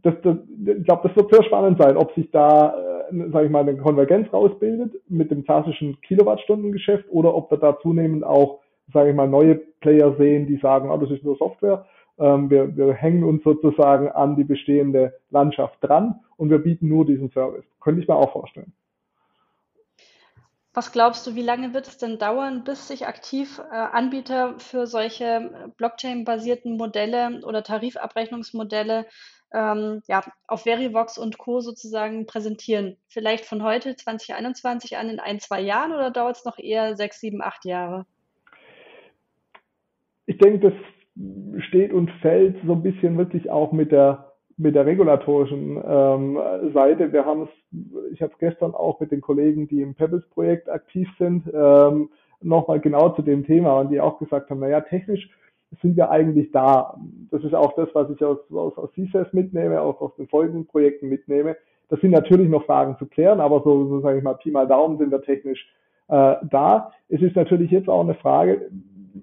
das, 0.02 0.14
das, 0.22 0.36
ich 0.66 0.84
glaube, 0.84 1.08
das 1.08 1.16
wird 1.16 1.32
sehr 1.32 1.44
spannend 1.44 1.80
sein, 1.80 1.96
ob 1.96 2.12
sich 2.14 2.30
da, 2.30 2.74
äh, 3.10 3.30
sage 3.30 3.46
ich 3.46 3.52
mal, 3.52 3.60
eine 3.60 3.76
Konvergenz 3.76 4.32
rausbildet 4.32 4.94
mit 5.08 5.30
dem 5.30 5.44
klassischen 5.44 6.00
Kilowattstundengeschäft 6.02 7.06
oder 7.10 7.34
ob 7.34 7.50
wir 7.50 7.58
da 7.58 7.78
zunehmend 7.80 8.24
auch, 8.24 8.60
sage 8.92 9.10
ich 9.10 9.16
mal, 9.16 9.28
neue 9.28 9.56
Player 9.80 10.14
sehen, 10.18 10.46
die 10.46 10.56
sagen, 10.56 10.90
ah, 10.90 10.98
das 10.98 11.10
ist 11.10 11.24
nur 11.24 11.36
Software. 11.36 11.86
Ähm, 12.18 12.50
wir, 12.50 12.76
wir 12.76 12.92
hängen 12.92 13.24
uns 13.24 13.42
sozusagen 13.44 14.08
an 14.08 14.36
die 14.36 14.44
bestehende 14.44 15.14
Landschaft 15.30 15.78
dran 15.80 16.20
und 16.36 16.50
wir 16.50 16.58
bieten 16.58 16.88
nur 16.88 17.06
diesen 17.06 17.30
Service. 17.30 17.64
Könnte 17.80 18.00
ich 18.00 18.08
mir 18.08 18.16
auch 18.16 18.32
vorstellen. 18.32 18.72
Was 20.74 20.90
glaubst 20.90 21.24
du, 21.24 21.36
wie 21.36 21.42
lange 21.42 21.72
wird 21.72 21.86
es 21.86 21.98
denn 21.98 22.18
dauern, 22.18 22.64
bis 22.64 22.88
sich 22.88 23.06
aktiv 23.06 23.60
äh, 23.70 23.76
Anbieter 23.76 24.58
für 24.58 24.88
solche 24.88 25.24
äh, 25.24 25.68
Blockchain-basierten 25.76 26.76
Modelle 26.76 27.40
oder 27.46 27.62
Tarifabrechnungsmodelle 27.62 29.06
ähm, 29.52 30.02
ja, 30.08 30.24
auf 30.48 30.64
Verivox 30.64 31.16
und 31.16 31.38
Co. 31.38 31.60
sozusagen 31.60 32.26
präsentieren? 32.26 32.96
Vielleicht 33.06 33.44
von 33.44 33.62
heute 33.62 33.94
2021 33.94 34.96
an 34.96 35.08
in 35.10 35.20
ein, 35.20 35.38
zwei 35.38 35.60
Jahren 35.60 35.92
oder 35.92 36.10
dauert 36.10 36.38
es 36.38 36.44
noch 36.44 36.58
eher 36.58 36.96
sechs, 36.96 37.20
sieben, 37.20 37.40
acht 37.40 37.64
Jahre? 37.64 38.04
Ich 40.26 40.38
denke, 40.38 40.70
das 40.70 41.64
steht 41.68 41.92
und 41.92 42.10
fällt 42.20 42.56
so 42.66 42.72
ein 42.72 42.82
bisschen 42.82 43.16
wirklich 43.16 43.48
auch 43.48 43.70
mit 43.70 43.92
der 43.92 44.33
mit 44.56 44.74
der 44.74 44.86
regulatorischen 44.86 45.82
ähm, 45.86 46.38
Seite. 46.72 47.12
Wir 47.12 47.24
haben 47.24 47.42
es, 47.42 47.48
ich 48.12 48.22
habe 48.22 48.32
es 48.32 48.38
gestern 48.38 48.74
auch 48.74 49.00
mit 49.00 49.10
den 49.10 49.20
Kollegen, 49.20 49.66
die 49.68 49.82
im 49.82 49.94
Pebbles-Projekt 49.94 50.68
aktiv 50.70 51.08
sind, 51.18 51.44
ähm, 51.52 52.10
nochmal 52.40 52.80
genau 52.80 53.10
zu 53.10 53.22
dem 53.22 53.44
Thema 53.44 53.80
und 53.80 53.90
die 53.90 54.00
auch 54.00 54.18
gesagt 54.18 54.50
haben, 54.50 54.60
naja, 54.60 54.80
technisch 54.80 55.28
sind 55.82 55.96
wir 55.96 56.10
eigentlich 56.10 56.52
da. 56.52 56.96
Das 57.30 57.42
ist 57.42 57.54
auch 57.54 57.74
das, 57.74 57.88
was 57.94 58.10
ich 58.10 58.24
aus, 58.24 58.38
aus, 58.52 58.76
aus 58.76 58.90
CSAS 58.92 59.32
mitnehme, 59.32 59.80
auch 59.80 60.00
aus 60.00 60.14
den 60.16 60.28
folgenden 60.28 60.66
Projekten 60.66 61.08
mitnehme. 61.08 61.56
Das 61.88 62.00
sind 62.00 62.12
natürlich 62.12 62.48
noch 62.48 62.64
Fragen 62.64 62.96
zu 62.98 63.06
klären, 63.06 63.40
aber 63.40 63.62
so, 63.62 63.88
so 63.88 64.00
sage 64.00 64.18
ich 64.18 64.24
mal, 64.24 64.34
Pi 64.34 64.50
mal 64.50 64.66
Daumen 64.66 64.98
sind 64.98 65.10
wir 65.10 65.22
technisch 65.22 65.66
äh, 66.08 66.36
da. 66.50 66.92
Es 67.08 67.20
ist 67.20 67.36
natürlich 67.36 67.70
jetzt 67.70 67.88
auch 67.88 68.02
eine 68.02 68.14
Frage, 68.14 68.70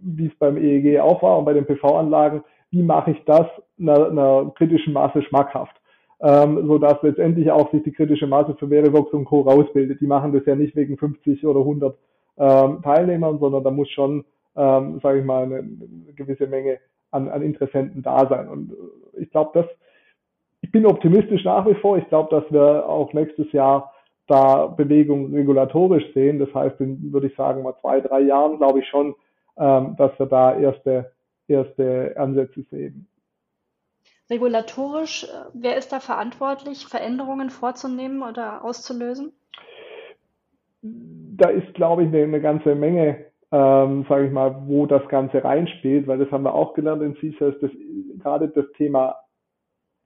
wie 0.01 0.27
es 0.27 0.35
beim 0.35 0.57
EEG 0.57 0.99
auch 0.99 1.21
war 1.21 1.37
und 1.37 1.45
bei 1.45 1.53
den 1.53 1.65
PV-Anlagen, 1.65 2.43
wie 2.71 2.83
mache 2.83 3.11
ich 3.11 3.23
das 3.25 3.45
einer, 3.79 4.07
einer 4.07 4.51
kritischen 4.55 4.93
Masse 4.93 5.21
schmackhaft? 5.23 5.75
Ähm, 6.21 6.67
so 6.67 6.77
dass 6.77 7.01
letztendlich 7.01 7.49
auch 7.51 7.71
sich 7.71 7.83
die 7.83 7.91
kritische 7.91 8.27
Masse 8.27 8.55
für 8.55 8.67
Verivox 8.67 9.11
und 9.13 9.25
Co. 9.25 9.41
rausbildet. 9.41 10.01
Die 10.01 10.07
machen 10.07 10.33
das 10.33 10.45
ja 10.45 10.55
nicht 10.55 10.75
wegen 10.75 10.97
50 10.97 11.45
oder 11.45 11.61
100 11.61 11.97
ähm, 12.37 12.81
Teilnehmern, 12.83 13.39
sondern 13.39 13.63
da 13.63 13.71
muss 13.71 13.89
schon, 13.89 14.23
ähm, 14.55 14.99
sage 15.01 15.19
ich 15.19 15.25
mal, 15.25 15.43
eine, 15.43 15.57
eine 15.57 16.13
gewisse 16.15 16.47
Menge 16.47 16.79
an, 17.11 17.29
an 17.29 17.41
Interessenten 17.41 18.03
da 18.03 18.27
sein. 18.27 18.47
Und 18.47 18.71
äh, 18.71 19.21
ich 19.21 19.31
glaube, 19.31 19.51
das, 19.53 19.65
ich 20.61 20.71
bin 20.71 20.85
optimistisch 20.85 21.43
nach 21.43 21.65
wie 21.67 21.75
vor. 21.75 21.97
Ich 21.97 22.07
glaube, 22.07 22.29
dass 22.29 22.51
wir 22.51 22.87
auch 22.87 23.13
nächstes 23.13 23.51
Jahr 23.51 23.91
da 24.27 24.67
Bewegung 24.67 25.33
regulatorisch 25.33 26.05
sehen. 26.13 26.39
Das 26.39 26.53
heißt, 26.53 26.79
in, 26.79 27.11
würde 27.11 27.27
ich 27.27 27.35
sagen, 27.35 27.63
mal 27.63 27.75
zwei, 27.81 27.99
drei 27.99 28.21
Jahren 28.21 28.57
glaube 28.57 28.79
ich 28.79 28.87
schon, 28.87 29.15
ähm, 29.57 29.95
dass 29.97 30.17
wir 30.17 30.25
da 30.25 30.55
erste, 30.57 31.11
erste 31.51 32.13
Ansätze 32.17 32.63
sehen. 32.69 33.07
Regulatorisch, 34.29 35.25
äh, 35.25 35.27
wer 35.53 35.77
ist 35.77 35.91
da 35.91 35.99
verantwortlich, 35.99 36.87
Veränderungen 36.87 37.49
vorzunehmen 37.49 38.23
oder 38.23 38.63
auszulösen? 38.63 39.33
Da 40.81 41.49
ist, 41.49 41.73
glaube 41.73 42.03
ich, 42.03 42.07
eine, 42.07 42.23
eine 42.23 42.41
ganze 42.41 42.73
Menge, 42.73 43.25
ähm, 43.51 44.05
sage 44.07 44.27
ich 44.27 44.31
mal, 44.31 44.63
wo 44.67 44.85
das 44.85 45.07
Ganze 45.09 45.43
reinspielt, 45.43 46.07
weil 46.07 46.17
das 46.17 46.31
haben 46.31 46.43
wir 46.43 46.55
auch 46.55 46.73
gelernt 46.73 47.01
in 47.01 47.15
CSAS, 47.15 47.55
dass 47.59 47.71
gerade 48.19 48.47
das 48.47 48.65
Thema 48.77 49.17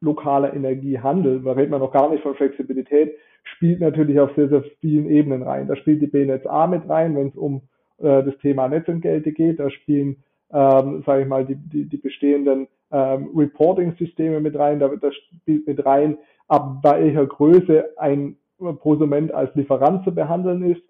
lokaler 0.02 0.54
Energiehandel, 0.54 1.42
da 1.42 1.52
redet 1.52 1.72
man 1.72 1.80
noch 1.80 1.92
gar 1.92 2.10
nicht 2.10 2.24
von 2.24 2.36
Flexibilität, 2.36 3.16
spielt 3.44 3.80
natürlich 3.80 4.20
auf 4.20 4.32
sehr, 4.36 4.50
sehr 4.50 4.64
vielen 4.80 5.10
Ebenen 5.10 5.44
rein. 5.44 5.68
Da 5.68 5.76
spielt 5.76 6.02
die 6.02 6.08
BNetz 6.08 6.46
A 6.46 6.68
mit 6.68 6.88
rein, 6.90 7.16
wenn 7.16 7.28
es 7.28 7.36
um 7.36 7.62
äh, 7.98 8.24
das 8.24 8.38
Thema 8.40 8.68
Netzentgelte 8.68 9.32
geht. 9.32 9.60
Da 9.60 9.70
spielen, 9.70 10.24
ähm, 10.52 11.04
sage 11.06 11.24
ich 11.24 11.28
mal, 11.28 11.46
die, 11.46 11.56
die, 11.56 11.86
die 11.86 11.98
bestehenden 11.98 12.68
ähm, 12.92 13.30
Reporting-Systeme 13.36 14.40
mit 14.40 14.58
rein. 14.58 14.80
Da, 14.80 14.90
da 14.90 15.12
spielt 15.12 15.68
mit 15.68 15.86
rein, 15.86 16.18
ab 16.48 16.80
welcher 16.84 17.26
Größe 17.26 17.98
ein 17.98 18.38
Prosument 18.58 19.34
als 19.34 19.54
Lieferant 19.56 20.04
zu 20.04 20.14
behandeln 20.14 20.72
ist. 20.72 20.82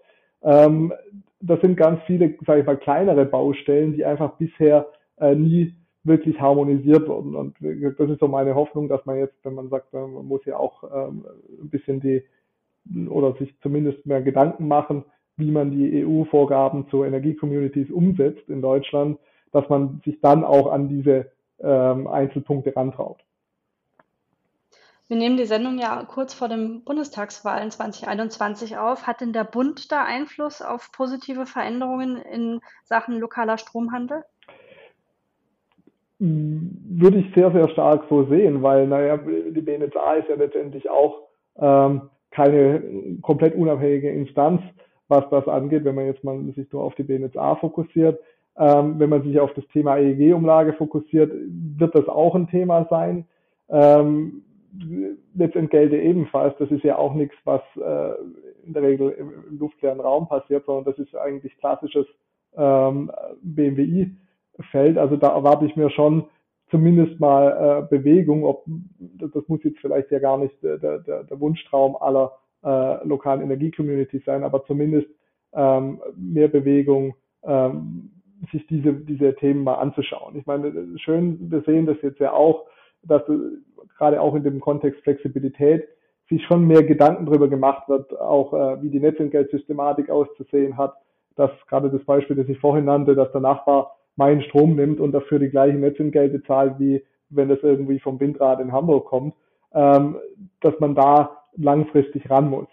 Ähm, 0.44 0.94
das 1.42 1.60
sind 1.62 1.78
ganz 1.78 2.02
viele, 2.06 2.36
sage 2.46 2.62
ich 2.62 2.66
mal, 2.66 2.78
kleinere 2.78 3.26
Baustellen, 3.26 3.94
die 3.94 4.06
einfach 4.06 4.34
bisher 4.34 4.88
äh, 5.18 5.36
nie 5.36 5.74
wirklich 6.04 6.40
harmonisiert 6.40 7.08
wurden. 7.08 7.36
Und 7.36 7.56
das 7.60 8.10
ist 8.10 8.20
so 8.20 8.28
meine 8.28 8.56
Hoffnung, 8.56 8.88
dass 8.88 9.06
man 9.06 9.18
jetzt, 9.18 9.36
wenn 9.44 9.56
man 9.56 9.70
sagt, 9.70 9.92
man 9.94 10.12
muss 10.28 10.46
ja 10.46 10.58
auch 10.58 10.84
ähm, 10.84 11.26
ein 11.62 11.70
bisschen 11.70 12.00
die 12.00 12.24
oder 13.10 13.34
sich 13.34 13.54
zumindest 13.62 14.06
mehr 14.06 14.22
Gedanken 14.22 14.68
machen, 14.68 15.06
wie 15.38 15.50
man 15.50 15.72
die 15.72 16.06
EU-Vorgaben 16.06 16.88
zu 16.90 17.04
Energiecommunities 17.04 17.90
umsetzt 17.90 18.48
in 18.48 18.62
Deutschland, 18.62 19.18
dass 19.56 19.70
man 19.70 20.02
sich 20.04 20.20
dann 20.22 20.44
auch 20.44 20.72
an 20.72 20.90
diese 20.90 21.32
ähm, 21.60 22.08
Einzelpunkte 22.08 22.76
rantraut. 22.76 23.24
Wir 25.08 25.18
nehmen 25.18 25.38
die 25.38 25.46
Sendung 25.46 25.78
ja 25.78 26.04
kurz 26.04 26.34
vor 26.34 26.50
den 26.50 26.84
Bundestagswahlen 26.84 27.70
2021 27.70 28.78
auf. 28.78 29.06
Hat 29.06 29.22
denn 29.22 29.34
der 29.34 29.44
Bund 29.44 29.92
da 29.92 30.04
Einfluss 30.04 30.64
auf 30.64 30.92
positive 30.92 31.46
Veränderungen 31.46 32.18
in 32.18 32.60
Sachen 32.84 33.20
lokaler 33.20 33.60
Stromhandel? 33.60 34.24
Würde 36.18 37.20
ich 37.20 37.34
sehr, 37.36 37.52
sehr 37.52 37.70
stark 37.70 38.06
so 38.10 38.26
sehen, 38.26 38.64
weil, 38.64 38.88
naja, 38.88 39.18
die 39.18 39.62
BNetzA 39.62 40.14
ist 40.14 40.30
ja 40.30 40.36
letztendlich 40.36 40.90
auch 40.90 41.28
ähm, 41.60 42.10
keine 42.32 42.82
komplett 43.22 43.54
unabhängige 43.54 44.10
Instanz, 44.10 44.62
was 45.08 45.24
das 45.30 45.48
angeht, 45.48 45.86
wenn 45.86 45.96
man 45.96 46.08
jetzt 46.08 46.24
mal 46.24 46.44
sich 46.56 46.72
nur 46.72 46.84
auf 46.84 46.96
die 46.96 47.04
BNetzA 47.04 47.56
fokussiert. 47.58 48.20
Ähm, 48.58 49.00
wenn 49.00 49.10
man 49.10 49.24
sich 49.24 49.40
auf 49.40 49.54
das 49.54 49.68
Thema 49.68 49.98
EEG-Umlage 49.98 50.74
fokussiert, 50.74 51.32
wird 51.78 51.94
das 51.94 52.08
auch 52.08 52.36
ein 52.36 52.48
Thema 52.48 52.88
sein. 52.90 53.26
Ähm, 53.70 54.44
Netzentgelte 55.34 55.98
ebenfalls, 55.98 56.56
das 56.60 56.70
ist 56.70 56.84
ja 56.84 56.98
auch 56.98 57.14
nichts, 57.14 57.36
was 57.46 57.62
äh, 57.78 58.14
in 58.66 58.74
der 58.74 58.84
Regel 58.84 59.12
im, 59.12 59.58
luftleeren 59.58 60.00
Raum 60.00 60.28
passiert, 60.28 60.66
sondern 60.66 60.86
das 60.86 61.00
ist 61.00 61.16
eigentlich 61.16 61.58
klassisches 61.58 62.06
ähm, 62.58 63.12
BMWI-Feld. 63.42 64.98
Also 64.98 65.16
da 65.16 65.30
erwarte 65.30 65.66
ich 65.66 65.76
mir 65.76 65.90
schon 65.90 66.26
zumindest 66.70 67.20
mal 67.20 67.86
äh, 67.90 67.96
Bewegung, 67.96 68.44
ob 68.44 68.66
das 69.00 69.48
muss 69.48 69.64
jetzt 69.64 69.80
vielleicht 69.80 70.12
ja 70.12 70.20
gar 70.20 70.38
nicht 70.38 70.62
der, 70.64 70.78
der, 70.78 71.24
der 71.24 71.40
Wunschtraum 71.40 71.96
aller 71.96 72.34
äh, 72.64 73.06
lokalen 73.08 73.42
Energiecommunities 73.42 74.26
sein, 74.26 74.44
aber 74.44 74.66
zumindest 74.66 75.08
ähm, 75.54 76.02
mehr 76.18 76.48
Bewegung, 76.48 77.16
ähm, 77.44 78.15
sich 78.52 78.66
diese, 78.68 78.94
diese 78.94 79.36
Themen 79.36 79.64
mal 79.64 79.76
anzuschauen. 79.76 80.36
Ich 80.36 80.46
meine, 80.46 80.72
schön, 80.98 81.52
wir 81.52 81.62
sehen 81.62 81.86
das 81.86 81.98
jetzt 82.02 82.20
ja 82.20 82.34
auch, 82.34 82.66
dass 83.04 83.22
gerade 83.98 84.22
auch 84.22 84.36
in 84.36 84.44
dem 84.44 84.60
Kontext 84.60 85.02
Flexibilität 85.02 85.88
sich 86.30 86.44
schon 86.46 86.66
mehr 86.66 86.84
Gedanken 86.84 87.26
darüber 87.26 87.48
gemacht 87.48 87.88
wird, 87.88 88.20
auch 88.20 88.54
äh, 88.54 88.82
wie 88.82 88.90
die 88.90 89.00
Netzentgeltsystematik 89.00 90.10
auszusehen 90.10 90.78
hat. 90.78 90.96
dass 91.36 91.52
gerade 91.68 91.90
das 91.90 92.04
Beispiel, 92.06 92.38
das 92.38 92.48
ich 92.48 92.60
vorhin 92.60 92.86
nannte, 92.86 93.14
dass 93.14 93.32
der 93.34 93.42
Nachbar 93.42 93.98
meinen 94.16 94.42
Strom 94.44 94.76
nimmt 94.76 95.02
und 95.02 95.12
dafür 95.12 95.40
die 95.40 95.50
gleichen 95.50 95.82
Netzentgelte 95.82 96.42
zahlt, 96.44 96.80
wie 96.80 97.04
wenn 97.30 97.50
das 97.50 97.60
irgendwie 97.62 98.00
vom 98.00 98.20
Windrad 98.20 98.62
in 98.62 98.72
Hamburg 98.72 99.06
kommt, 99.08 99.36
ähm, 99.74 100.18
dass 100.62 100.80
man 100.80 100.96
da 100.96 101.42
langfristig 101.58 102.30
ran 102.30 102.50
muss. 102.50 102.68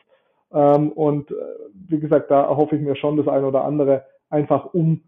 Ähm, 0.53 0.93
und 0.93 1.31
äh, 1.31 1.35
wie 1.89 1.99
gesagt, 1.99 2.31
da 2.31 2.43
erhoffe 2.43 2.77
ich 2.77 2.83
mir 2.83 2.97
schon 2.97 3.17
das 3.17 3.29
eine 3.29 3.47
oder 3.47 3.65
andere, 3.65 4.05
einfach 4.31 4.73
um 4.73 5.03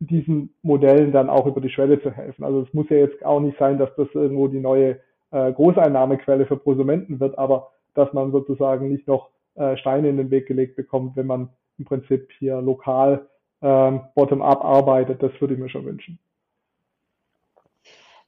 diesen 0.00 0.54
Modellen 0.62 1.12
dann 1.12 1.28
auch 1.28 1.46
über 1.46 1.60
die 1.60 1.70
Schwelle 1.70 2.00
zu 2.00 2.10
helfen. 2.10 2.44
Also 2.44 2.62
es 2.62 2.72
muss 2.72 2.88
ja 2.88 2.98
jetzt 2.98 3.24
auch 3.24 3.40
nicht 3.40 3.58
sein, 3.58 3.78
dass 3.78 3.94
das 3.96 4.08
irgendwo 4.14 4.48
die 4.48 4.60
neue 4.60 5.00
äh, 5.30 5.52
Großeinnahmequelle 5.52 6.46
für 6.46 6.56
Prosumenten 6.56 7.20
wird, 7.20 7.36
aber 7.38 7.70
dass 7.94 8.12
man 8.12 8.30
sozusagen 8.30 8.88
nicht 8.88 9.08
noch 9.08 9.30
äh, 9.56 9.76
Steine 9.76 10.08
in 10.08 10.16
den 10.16 10.30
Weg 10.30 10.46
gelegt 10.46 10.76
bekommt, 10.76 11.16
wenn 11.16 11.26
man 11.26 11.48
im 11.78 11.84
Prinzip 11.84 12.30
hier 12.38 12.60
lokal 12.60 13.26
ähm, 13.60 14.02
bottom-up 14.14 14.64
arbeitet, 14.64 15.22
das 15.22 15.32
würde 15.40 15.54
ich 15.54 15.60
mir 15.60 15.68
schon 15.68 15.84
wünschen. 15.84 16.18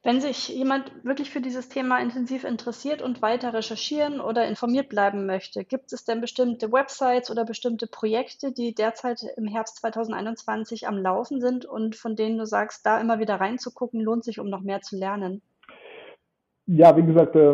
Wenn 0.03 0.19
sich 0.19 0.47
jemand 0.47 0.91
wirklich 1.03 1.29
für 1.29 1.41
dieses 1.41 1.69
Thema 1.69 1.99
intensiv 1.99 2.43
interessiert 2.43 3.01
und 3.01 3.21
weiter 3.21 3.53
recherchieren 3.53 4.19
oder 4.19 4.47
informiert 4.47 4.89
bleiben 4.89 5.25
möchte, 5.27 5.63
gibt 5.63 5.93
es 5.93 6.05
denn 6.05 6.21
bestimmte 6.21 6.71
Websites 6.71 7.29
oder 7.29 7.45
bestimmte 7.45 7.87
Projekte, 7.87 8.51
die 8.51 8.73
derzeit 8.73 9.23
im 9.37 9.47
Herbst 9.47 9.77
2021 9.77 10.87
am 10.87 10.97
Laufen 10.97 11.39
sind 11.39 11.65
und 11.65 11.95
von 11.95 12.15
denen 12.15 12.39
du 12.39 12.45
sagst, 12.45 12.85
da 12.85 12.99
immer 12.99 13.19
wieder 13.19 13.39
reinzugucken, 13.39 14.01
lohnt 14.01 14.23
sich, 14.23 14.39
um 14.39 14.49
noch 14.49 14.61
mehr 14.61 14.81
zu 14.81 14.97
lernen? 14.97 15.43
Ja, 16.73 16.95
wie 16.95 17.03
gesagt, 17.03 17.35
äh, 17.35 17.53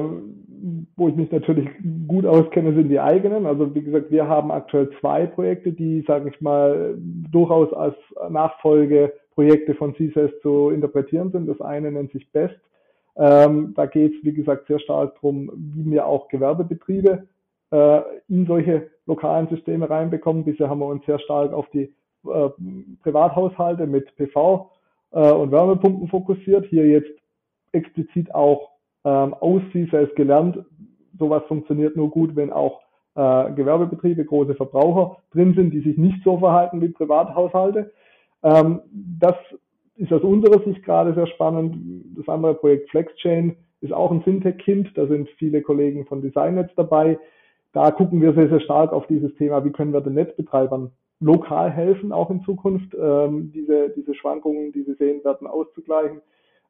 wo 0.95 1.07
ich 1.07 1.15
mich 1.15 1.31
natürlich 1.31 1.67
gut 2.07 2.25
auskenne, 2.25 2.73
sind 2.75 2.89
die 2.89 2.99
eigenen. 2.99 3.47
Also 3.47 3.73
wie 3.73 3.81
gesagt, 3.81 4.11
wir 4.11 4.27
haben 4.27 4.51
aktuell 4.51 4.91
zwei 4.99 5.25
Projekte, 5.25 5.71
die, 5.71 6.03
sage 6.07 6.29
ich 6.29 6.39
mal, 6.39 6.95
durchaus 7.31 7.73
als 7.73 7.95
Nachfolgeprojekte 8.29 9.73
von 9.73 9.95
CSS 9.95 10.39
zu 10.43 10.69
interpretieren 10.69 11.31
sind. 11.31 11.47
Das 11.47 11.59
eine 11.61 11.91
nennt 11.91 12.11
sich 12.11 12.31
BEST. 12.31 12.59
Ähm, 13.15 13.73
da 13.75 13.87
geht 13.87 14.13
es, 14.13 14.23
wie 14.23 14.33
gesagt, 14.33 14.67
sehr 14.67 14.79
stark 14.79 15.15
darum, 15.15 15.51
wie 15.55 15.89
wir 15.89 16.05
auch 16.05 16.27
Gewerbebetriebe 16.27 17.27
äh, 17.71 18.01
in 18.29 18.45
solche 18.45 18.91
lokalen 19.07 19.47
Systeme 19.47 19.89
reinbekommen. 19.89 20.43
Bisher 20.43 20.69
haben 20.69 20.79
wir 20.79 20.87
uns 20.87 21.03
sehr 21.07 21.19
stark 21.19 21.53
auf 21.53 21.67
die 21.69 21.91
äh, 22.31 22.49
Privathaushalte 23.01 23.87
mit 23.87 24.15
PV 24.15 24.69
äh, 25.11 25.31
und 25.31 25.51
Wärmepumpen 25.51 26.07
fokussiert. 26.07 26.67
Hier 26.67 26.85
jetzt 26.87 27.09
explizit 27.71 28.33
auch 28.35 28.76
ähm, 29.05 29.33
aus 29.33 29.61
CSS 29.71 30.13
gelernt, 30.15 30.59
sowas 31.17 31.43
funktioniert 31.47 31.95
nur 31.95 32.09
gut, 32.09 32.35
wenn 32.35 32.51
auch 32.51 32.81
äh, 33.15 33.51
Gewerbebetriebe, 33.53 34.25
große 34.25 34.55
Verbraucher 34.55 35.17
drin 35.31 35.53
sind, 35.55 35.73
die 35.73 35.81
sich 35.81 35.97
nicht 35.97 36.23
so 36.23 36.37
verhalten 36.37 36.81
wie 36.81 36.89
Privathaushalte. 36.89 37.91
Ähm, 38.43 38.81
das 39.19 39.35
ist 39.95 40.13
aus 40.13 40.21
unserer 40.21 40.63
Sicht 40.63 40.83
gerade 40.83 41.13
sehr 41.13 41.27
spannend. 41.27 41.75
Das 42.15 42.27
andere 42.29 42.53
Projekt 42.53 42.89
FlexChain 42.91 43.55
ist 43.81 43.93
auch 43.93 44.11
ein 44.11 44.21
Fintech-Kind. 44.21 44.91
Da 44.95 45.07
sind 45.07 45.29
viele 45.37 45.61
Kollegen 45.61 46.05
von 46.05 46.21
DesignNetz 46.21 46.69
dabei. 46.75 47.17
Da 47.73 47.91
gucken 47.91 48.21
wir 48.21 48.33
sehr, 48.33 48.49
sehr 48.49 48.59
stark 48.61 48.93
auf 48.93 49.07
dieses 49.07 49.33
Thema, 49.35 49.65
wie 49.65 49.71
können 49.71 49.93
wir 49.93 50.01
den 50.01 50.13
Netzbetreibern 50.13 50.91
lokal 51.19 51.71
helfen, 51.71 52.11
auch 52.11 52.29
in 52.29 52.43
Zukunft, 52.43 52.95
ähm, 52.99 53.51
diese, 53.53 53.89
diese 53.89 54.13
Schwankungen, 54.13 54.71
die 54.71 54.83
sie 54.83 54.93
sehen 54.93 55.23
werden, 55.23 55.47
auszugleichen. 55.47 56.21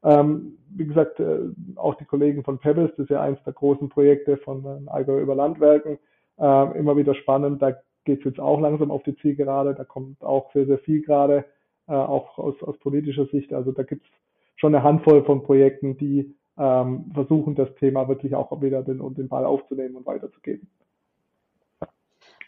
Ähm, 0.04 0.58
wie 0.70 0.86
gesagt, 0.86 1.20
äh, 1.20 1.50
auch 1.76 1.96
die 1.96 2.06
Kollegen 2.06 2.44
von 2.44 2.60
Pebbles, 2.60 2.92
das 2.92 3.06
ist 3.06 3.10
ja 3.10 3.22
eins 3.22 3.40
der 3.46 3.54
großen 3.54 3.90
Projekte 3.90 4.38
von 4.38 4.66
äh, 4.66 4.90
Allgäu 4.90 5.20
über 5.20 5.36
Landwerken, 5.36 5.98
äh, 6.40 6.78
immer 6.78 6.96
wieder 6.98 7.16
spannend. 7.16 7.62
Da 7.62 7.72
geht 8.06 8.20
es 8.20 8.26
jetzt 8.26 8.40
auch 8.40 8.60
langsam 8.60 8.92
auf 8.92 9.04
die 9.04 9.16
Zielgerade. 9.18 9.74
Da 9.76 9.84
kommt 9.84 10.24
auch 10.24 10.52
sehr, 10.54 10.66
sehr 10.66 10.80
viel 10.80 11.02
gerade, 11.02 11.46
äh, 11.88 11.94
auch 11.94 12.38
aus, 12.38 12.56
aus 12.62 12.78
politischer 12.80 13.26
Sicht. 13.28 13.54
Also 13.54 13.72
da 13.72 13.84
gibt 13.84 14.06
es 14.06 14.12
schon 14.56 14.74
eine 14.74 14.84
Handvoll 14.84 15.24
von 15.24 15.44
Projekten, 15.44 15.98
die 15.98 16.36
ähm, 16.58 17.12
versuchen, 17.14 17.56
das 17.56 17.74
Thema 17.76 18.08
wirklich 18.08 18.36
auch 18.36 18.62
wieder 18.62 18.82
den, 18.84 19.00
den 19.16 19.28
Ball 19.28 19.46
aufzunehmen 19.46 19.96
und 19.96 20.06
weiterzugeben. 20.06 20.68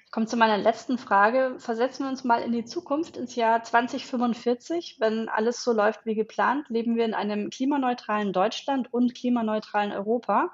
Ich 0.09 0.11
komme 0.11 0.25
zu 0.25 0.37
meiner 0.37 0.57
letzten 0.57 0.97
Frage. 0.97 1.53
Versetzen 1.59 2.05
wir 2.05 2.09
uns 2.09 2.23
mal 2.23 2.41
in 2.41 2.51
die 2.51 2.65
Zukunft, 2.65 3.15
ins 3.15 3.35
Jahr 3.35 3.61
2045. 3.61 4.97
Wenn 4.99 5.29
alles 5.29 5.63
so 5.63 5.71
läuft 5.71 6.03
wie 6.07 6.15
geplant, 6.15 6.67
leben 6.67 6.95
wir 6.95 7.05
in 7.05 7.13
einem 7.13 7.51
klimaneutralen 7.51 8.33
Deutschland 8.33 8.91
und 8.91 9.13
klimaneutralen 9.13 9.91
Europa. 9.91 10.51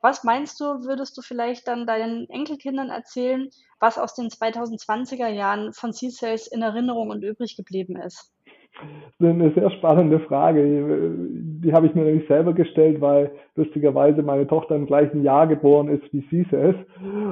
Was 0.00 0.22
meinst 0.22 0.60
du, 0.60 0.84
würdest 0.84 1.16
du 1.18 1.20
vielleicht 1.20 1.66
dann 1.66 1.84
deinen 1.84 2.30
Enkelkindern 2.30 2.90
erzählen, 2.90 3.50
was 3.80 3.98
aus 3.98 4.14
den 4.14 4.28
2020er 4.28 5.26
Jahren 5.26 5.72
von 5.72 5.92
C-Sales 5.92 6.46
in 6.46 6.62
Erinnerung 6.62 7.10
und 7.10 7.24
übrig 7.24 7.56
geblieben 7.56 7.96
ist? 7.96 8.31
Das 8.74 9.28
ist 9.28 9.34
eine 9.34 9.52
sehr 9.52 9.70
spannende 9.72 10.20
Frage. 10.20 11.14
Die 11.62 11.72
habe 11.72 11.86
ich 11.86 11.94
mir 11.94 12.04
nämlich 12.04 12.26
selber 12.26 12.52
gestellt, 12.54 13.00
weil 13.00 13.30
lustigerweise 13.54 14.22
meine 14.22 14.46
Tochter 14.46 14.74
im 14.74 14.86
gleichen 14.86 15.22
Jahr 15.22 15.46
geboren 15.46 15.88
ist 15.88 16.12
wie 16.12 16.26
sie 16.30 16.46
es. 16.50 16.74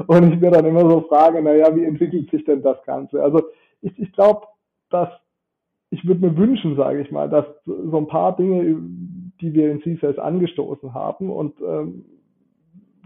Und 0.07 0.33
ich 0.33 0.41
mir 0.41 0.51
dann 0.51 0.67
immer 0.67 0.89
so 0.89 1.01
frage, 1.03 1.43
naja, 1.43 1.75
wie 1.75 1.85
entwickelt 1.85 2.31
sich 2.31 2.45
denn 2.45 2.63
das 2.63 2.83
Ganze? 2.85 3.23
Also 3.23 3.43
ich, 3.81 3.99
ich 3.99 4.13
glaube, 4.13 4.47
dass 4.91 5.09
ich 5.91 6.07
würde 6.07 6.21
mir 6.21 6.37
wünschen, 6.37 6.77
sage 6.77 7.01
ich 7.01 7.11
mal, 7.11 7.29
dass 7.29 7.47
so 7.65 7.97
ein 7.97 8.07
paar 8.07 8.37
Dinge, 8.37 8.77
die 9.41 9.53
wir 9.53 9.73
in 9.73 9.83
CSS 9.83 10.19
angestoßen 10.19 10.95
haben 10.95 11.31
und 11.31 11.55
ähm, 11.61 12.05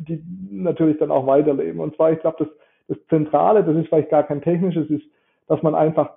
die 0.01 0.23
natürlich 0.51 0.99
dann 0.99 1.11
auch 1.11 1.27
weiterleben. 1.27 1.81
Und 1.81 1.97
zwar, 1.97 2.13
ich 2.13 2.21
glaube, 2.21 2.45
das, 2.45 2.49
das 2.89 3.07
Zentrale, 3.09 3.65
das 3.65 3.77
ist 3.77 3.89
vielleicht 3.89 4.11
gar 4.11 4.25
kein 4.25 4.43
technisches, 4.43 4.91
ist, 4.91 5.05
dass 5.47 5.63
man 5.63 5.75
einfach 5.75 6.11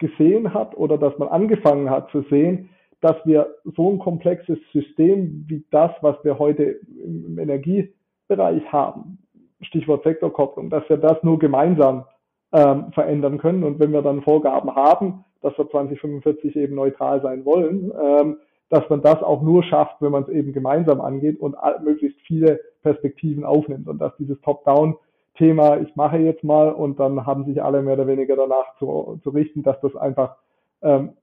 gesehen 0.00 0.52
hat 0.52 0.76
oder 0.76 0.98
dass 0.98 1.16
man 1.18 1.28
angefangen 1.28 1.88
hat 1.88 2.10
zu 2.10 2.22
sehen, 2.22 2.70
dass 3.00 3.16
wir 3.24 3.54
so 3.76 3.90
ein 3.90 3.98
komplexes 3.98 4.58
System 4.72 5.44
wie 5.46 5.64
das, 5.70 5.92
was 6.00 6.16
wir 6.24 6.38
heute 6.38 6.80
im 7.04 7.38
Energiebereich 7.38 8.70
haben, 8.72 9.18
Stichwort 9.62 10.02
Sektorkopplung, 10.02 10.70
dass 10.70 10.88
wir 10.88 10.96
das 10.96 11.22
nur 11.22 11.38
gemeinsam 11.38 12.04
ähm, 12.52 12.92
verändern 12.92 13.38
können. 13.38 13.64
Und 13.64 13.78
wenn 13.78 13.92
wir 13.92 14.02
dann 14.02 14.22
Vorgaben 14.22 14.74
haben, 14.74 15.24
dass 15.40 15.56
wir 15.56 15.68
2045 15.70 16.56
eben 16.56 16.74
neutral 16.74 17.22
sein 17.22 17.44
wollen, 17.44 17.92
ähm, 18.02 18.36
dass 18.68 18.88
man 18.88 19.02
das 19.02 19.22
auch 19.22 19.42
nur 19.42 19.62
schafft, 19.64 20.00
wenn 20.00 20.12
man 20.12 20.24
es 20.24 20.28
eben 20.28 20.52
gemeinsam 20.52 21.00
angeht 21.00 21.40
und 21.40 21.56
möglichst 21.82 22.20
viele 22.20 22.60
Perspektiven 22.82 23.44
aufnimmt 23.44 23.88
und 23.88 23.98
dass 23.98 24.16
dieses 24.16 24.40
Top-Down 24.42 24.96
Thema, 25.34 25.78
ich 25.80 25.94
mache 25.96 26.18
jetzt 26.18 26.44
mal 26.44 26.70
und 26.70 27.00
dann 27.00 27.26
haben 27.26 27.44
sich 27.44 27.62
alle 27.62 27.82
mehr 27.82 27.94
oder 27.94 28.06
weniger 28.06 28.36
danach 28.36 28.76
zu, 28.78 29.20
zu 29.22 29.30
richten, 29.30 29.62
dass 29.62 29.80
das 29.80 29.94
einfach 29.96 30.36
ähm, 30.82 31.14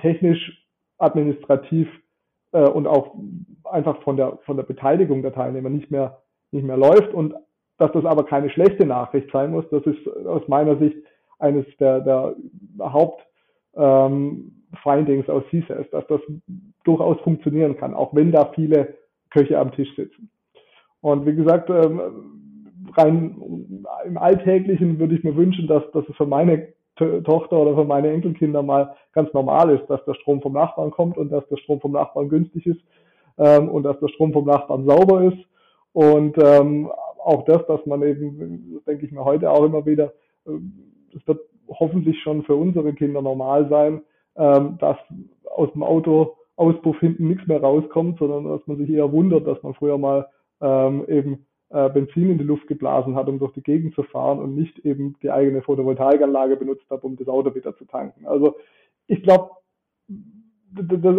technisch, 0.00 0.66
administrativ 0.98 1.88
äh, 2.52 2.68
und 2.68 2.86
auch 2.86 3.14
einfach 3.64 4.00
von 4.02 4.16
der, 4.16 4.38
von 4.44 4.56
der 4.56 4.64
Beteiligung 4.64 5.22
der 5.22 5.32
Teilnehmer 5.32 5.68
nicht 5.68 5.90
mehr, 5.90 6.22
nicht 6.52 6.64
mehr 6.64 6.76
läuft 6.76 7.12
und 7.12 7.34
dass 7.78 7.92
das 7.92 8.04
aber 8.04 8.24
keine 8.24 8.48
schlechte 8.50 8.86
Nachricht 8.86 9.30
sein 9.30 9.50
muss. 9.50 9.64
Das 9.70 9.84
ist 9.84 10.06
aus 10.26 10.46
meiner 10.48 10.76
Sicht 10.78 10.96
eines 11.38 11.66
der, 11.78 12.00
der 12.00 12.34
Haupt 12.80 13.26
ähm, 13.74 14.52
aus 14.84 15.42
CSAS, 15.50 15.90
dass 15.90 16.06
das 16.06 16.20
durchaus 16.84 17.20
funktionieren 17.20 17.76
kann, 17.76 17.94
auch 17.94 18.14
wenn 18.14 18.32
da 18.32 18.52
viele 18.54 18.94
Köche 19.30 19.58
am 19.58 19.72
Tisch 19.72 19.94
sitzen. 19.96 20.30
Und 21.00 21.26
wie 21.26 21.34
gesagt, 21.34 21.70
ähm, 21.70 22.45
rein 22.94 23.84
im 24.04 24.18
Alltäglichen 24.18 24.98
würde 24.98 25.14
ich 25.14 25.24
mir 25.24 25.36
wünschen, 25.36 25.66
dass, 25.66 25.82
dass 25.92 26.08
es 26.08 26.16
für 26.16 26.26
meine 26.26 26.68
Tochter 26.96 27.58
oder 27.58 27.74
für 27.74 27.84
meine 27.84 28.10
Enkelkinder 28.10 28.62
mal 28.62 28.94
ganz 29.12 29.32
normal 29.34 29.70
ist, 29.70 29.86
dass 29.88 30.04
der 30.06 30.14
Strom 30.14 30.40
vom 30.40 30.54
Nachbarn 30.54 30.90
kommt 30.90 31.18
und 31.18 31.30
dass 31.30 31.46
der 31.48 31.58
Strom 31.58 31.80
vom 31.80 31.92
Nachbarn 31.92 32.28
günstig 32.28 32.66
ist 32.66 32.80
ähm, 33.38 33.68
und 33.68 33.82
dass 33.82 33.98
der 34.00 34.08
Strom 34.08 34.32
vom 34.32 34.46
Nachbarn 34.46 34.86
sauber 34.86 35.24
ist. 35.24 35.38
Und 35.92 36.36
ähm, 36.42 36.90
auch 37.22 37.44
das, 37.44 37.66
dass 37.66 37.84
man 37.86 38.02
eben, 38.02 38.80
denke 38.86 39.04
ich 39.04 39.12
mir 39.12 39.24
heute 39.24 39.50
auch 39.50 39.64
immer 39.64 39.84
wieder, 39.84 40.12
es 40.44 40.52
äh, 40.52 41.26
wird 41.26 41.40
hoffentlich 41.68 42.20
schon 42.22 42.44
für 42.44 42.54
unsere 42.54 42.94
Kinder 42.94 43.20
normal 43.20 43.68
sein, 43.68 44.02
ähm, 44.36 44.78
dass 44.78 44.96
aus 45.54 45.70
dem 45.72 45.82
Autoauspuff 45.82 46.98
hinten 47.00 47.28
nichts 47.28 47.46
mehr 47.46 47.60
rauskommt, 47.60 48.18
sondern 48.18 48.44
dass 48.44 48.66
man 48.66 48.78
sich 48.78 48.90
eher 48.90 49.10
wundert, 49.12 49.46
dass 49.46 49.62
man 49.62 49.74
früher 49.74 49.98
mal 49.98 50.28
ähm, 50.60 51.04
eben 51.08 51.45
äh, 51.70 51.88
Benzin 51.90 52.30
in 52.30 52.38
die 52.38 52.44
Luft 52.44 52.66
geblasen 52.66 53.16
hat, 53.16 53.28
um 53.28 53.38
durch 53.38 53.52
die 53.52 53.62
Gegend 53.62 53.94
zu 53.94 54.02
fahren 54.02 54.38
und 54.38 54.54
nicht 54.54 54.78
eben 54.80 55.16
die 55.22 55.30
eigene 55.30 55.62
Photovoltaikanlage 55.62 56.56
benutzt 56.56 56.88
hat, 56.90 57.04
um 57.04 57.16
das 57.16 57.28
Auto 57.28 57.54
wieder 57.54 57.76
zu 57.76 57.84
tanken. 57.84 58.26
Also 58.26 58.56
ich 59.06 59.22
glaube, 59.22 59.50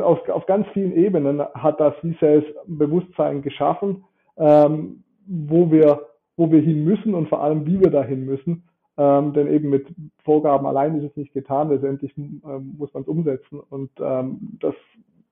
auf, 0.04 0.30
auf 0.30 0.46
ganz 0.46 0.68
vielen 0.74 0.96
Ebenen 0.96 1.42
hat 1.42 1.80
das 1.80 1.94
C-Sales 2.02 2.46
Bewusstsein 2.66 3.42
geschaffen, 3.42 4.04
ähm, 4.38 5.04
wo 5.26 5.72
wir 5.72 6.08
wo 6.38 6.52
wir 6.52 6.62
hin 6.62 6.86
müssen 6.86 7.16
und 7.16 7.28
vor 7.28 7.42
allem, 7.44 7.66
wie 7.66 7.82
wir 7.82 7.90
dahin 7.90 8.26
müssen. 8.26 8.64
Ähm, 8.98 9.34
denn 9.34 9.48
eben 9.48 9.70
mit 9.70 9.88
Vorgaben 10.24 10.66
allein 10.66 10.98
ist 10.98 11.12
es 11.12 11.18
nicht 11.18 11.34
getan. 11.34 11.70
Letztendlich 11.70 12.16
ähm, 12.18 12.76
muss 12.78 12.94
man 12.94 13.04
es 13.04 13.10
umsetzen. 13.10 13.60
Und 13.60 13.92
ähm, 14.00 14.58
das, 14.60 14.76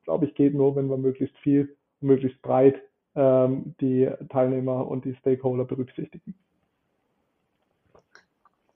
glaube 0.04 0.26
ich, 0.26 0.36
geht 0.36 0.54
nur, 0.54 0.76
wenn 0.76 0.90
wir 0.90 0.98
möglichst 0.98 1.38
viel 1.38 1.76
möglichst 2.02 2.42
breit 2.42 2.76
ähm, 3.16 3.76
die 3.80 4.10
Teilnehmer 4.30 4.88
und 4.88 5.06
die 5.06 5.16
Stakeholder 5.16 5.66
berücksichtigen. 5.66 6.36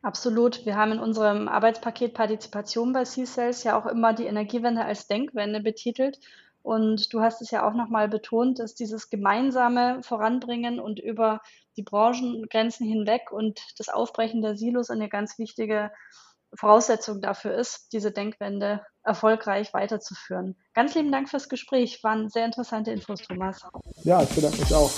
Absolut. 0.02 0.66
Wir 0.66 0.78
haben 0.78 0.94
in 0.94 1.00
unserem 1.00 1.50
Arbeitspaket 1.50 2.14
Partizipation 2.14 2.94
bei 2.94 3.04
C-Cells 3.04 3.64
ja 3.66 3.78
auch 3.78 3.86
immer 3.86 4.14
die 4.14 4.26
Energiewende 4.26 4.86
als 4.86 5.08
Denkwende 5.08 5.60
betitelt. 5.60 6.20
Und 6.62 7.14
du 7.14 7.22
hast 7.22 7.42
es 7.42 7.52
ja 7.52 7.68
auch 7.68 7.74
nochmal 7.74 8.08
betont, 8.08 8.60
dass 8.60 8.76
dieses 8.76 9.10
gemeinsame 9.10 10.02
Voranbringen 10.04 10.80
und 10.80 11.00
über 11.00 11.42
die 11.78 11.84
Branchengrenzen 11.84 12.88
hinweg 12.88 13.32
und 13.32 13.62
das 13.78 13.90
Aufbrechen 13.90 14.42
der 14.42 14.56
Silos 14.56 14.90
eine 14.90 15.10
ganz 15.10 15.38
wichtige 15.38 15.92
Voraussetzung 16.54 17.22
dafür 17.22 17.54
ist, 17.56 17.94
diese 17.94 18.12
Denkwende 18.12 18.86
erfolgreich 19.10 19.74
weiterzuführen. 19.74 20.56
Ganz 20.74 20.96
lieben 20.96 21.12
Dank 21.12 21.30
fürs 21.30 21.50
Gespräch. 21.50 22.02
Waren 22.04 22.30
sehr 22.30 22.46
interessante 22.46 22.92
Infos, 22.92 23.22
Thomas. 23.22 23.62
Ja, 24.04 24.22
ich 24.22 24.30
bedanke 24.30 24.60
mich 24.60 24.74
auch. 24.74 24.92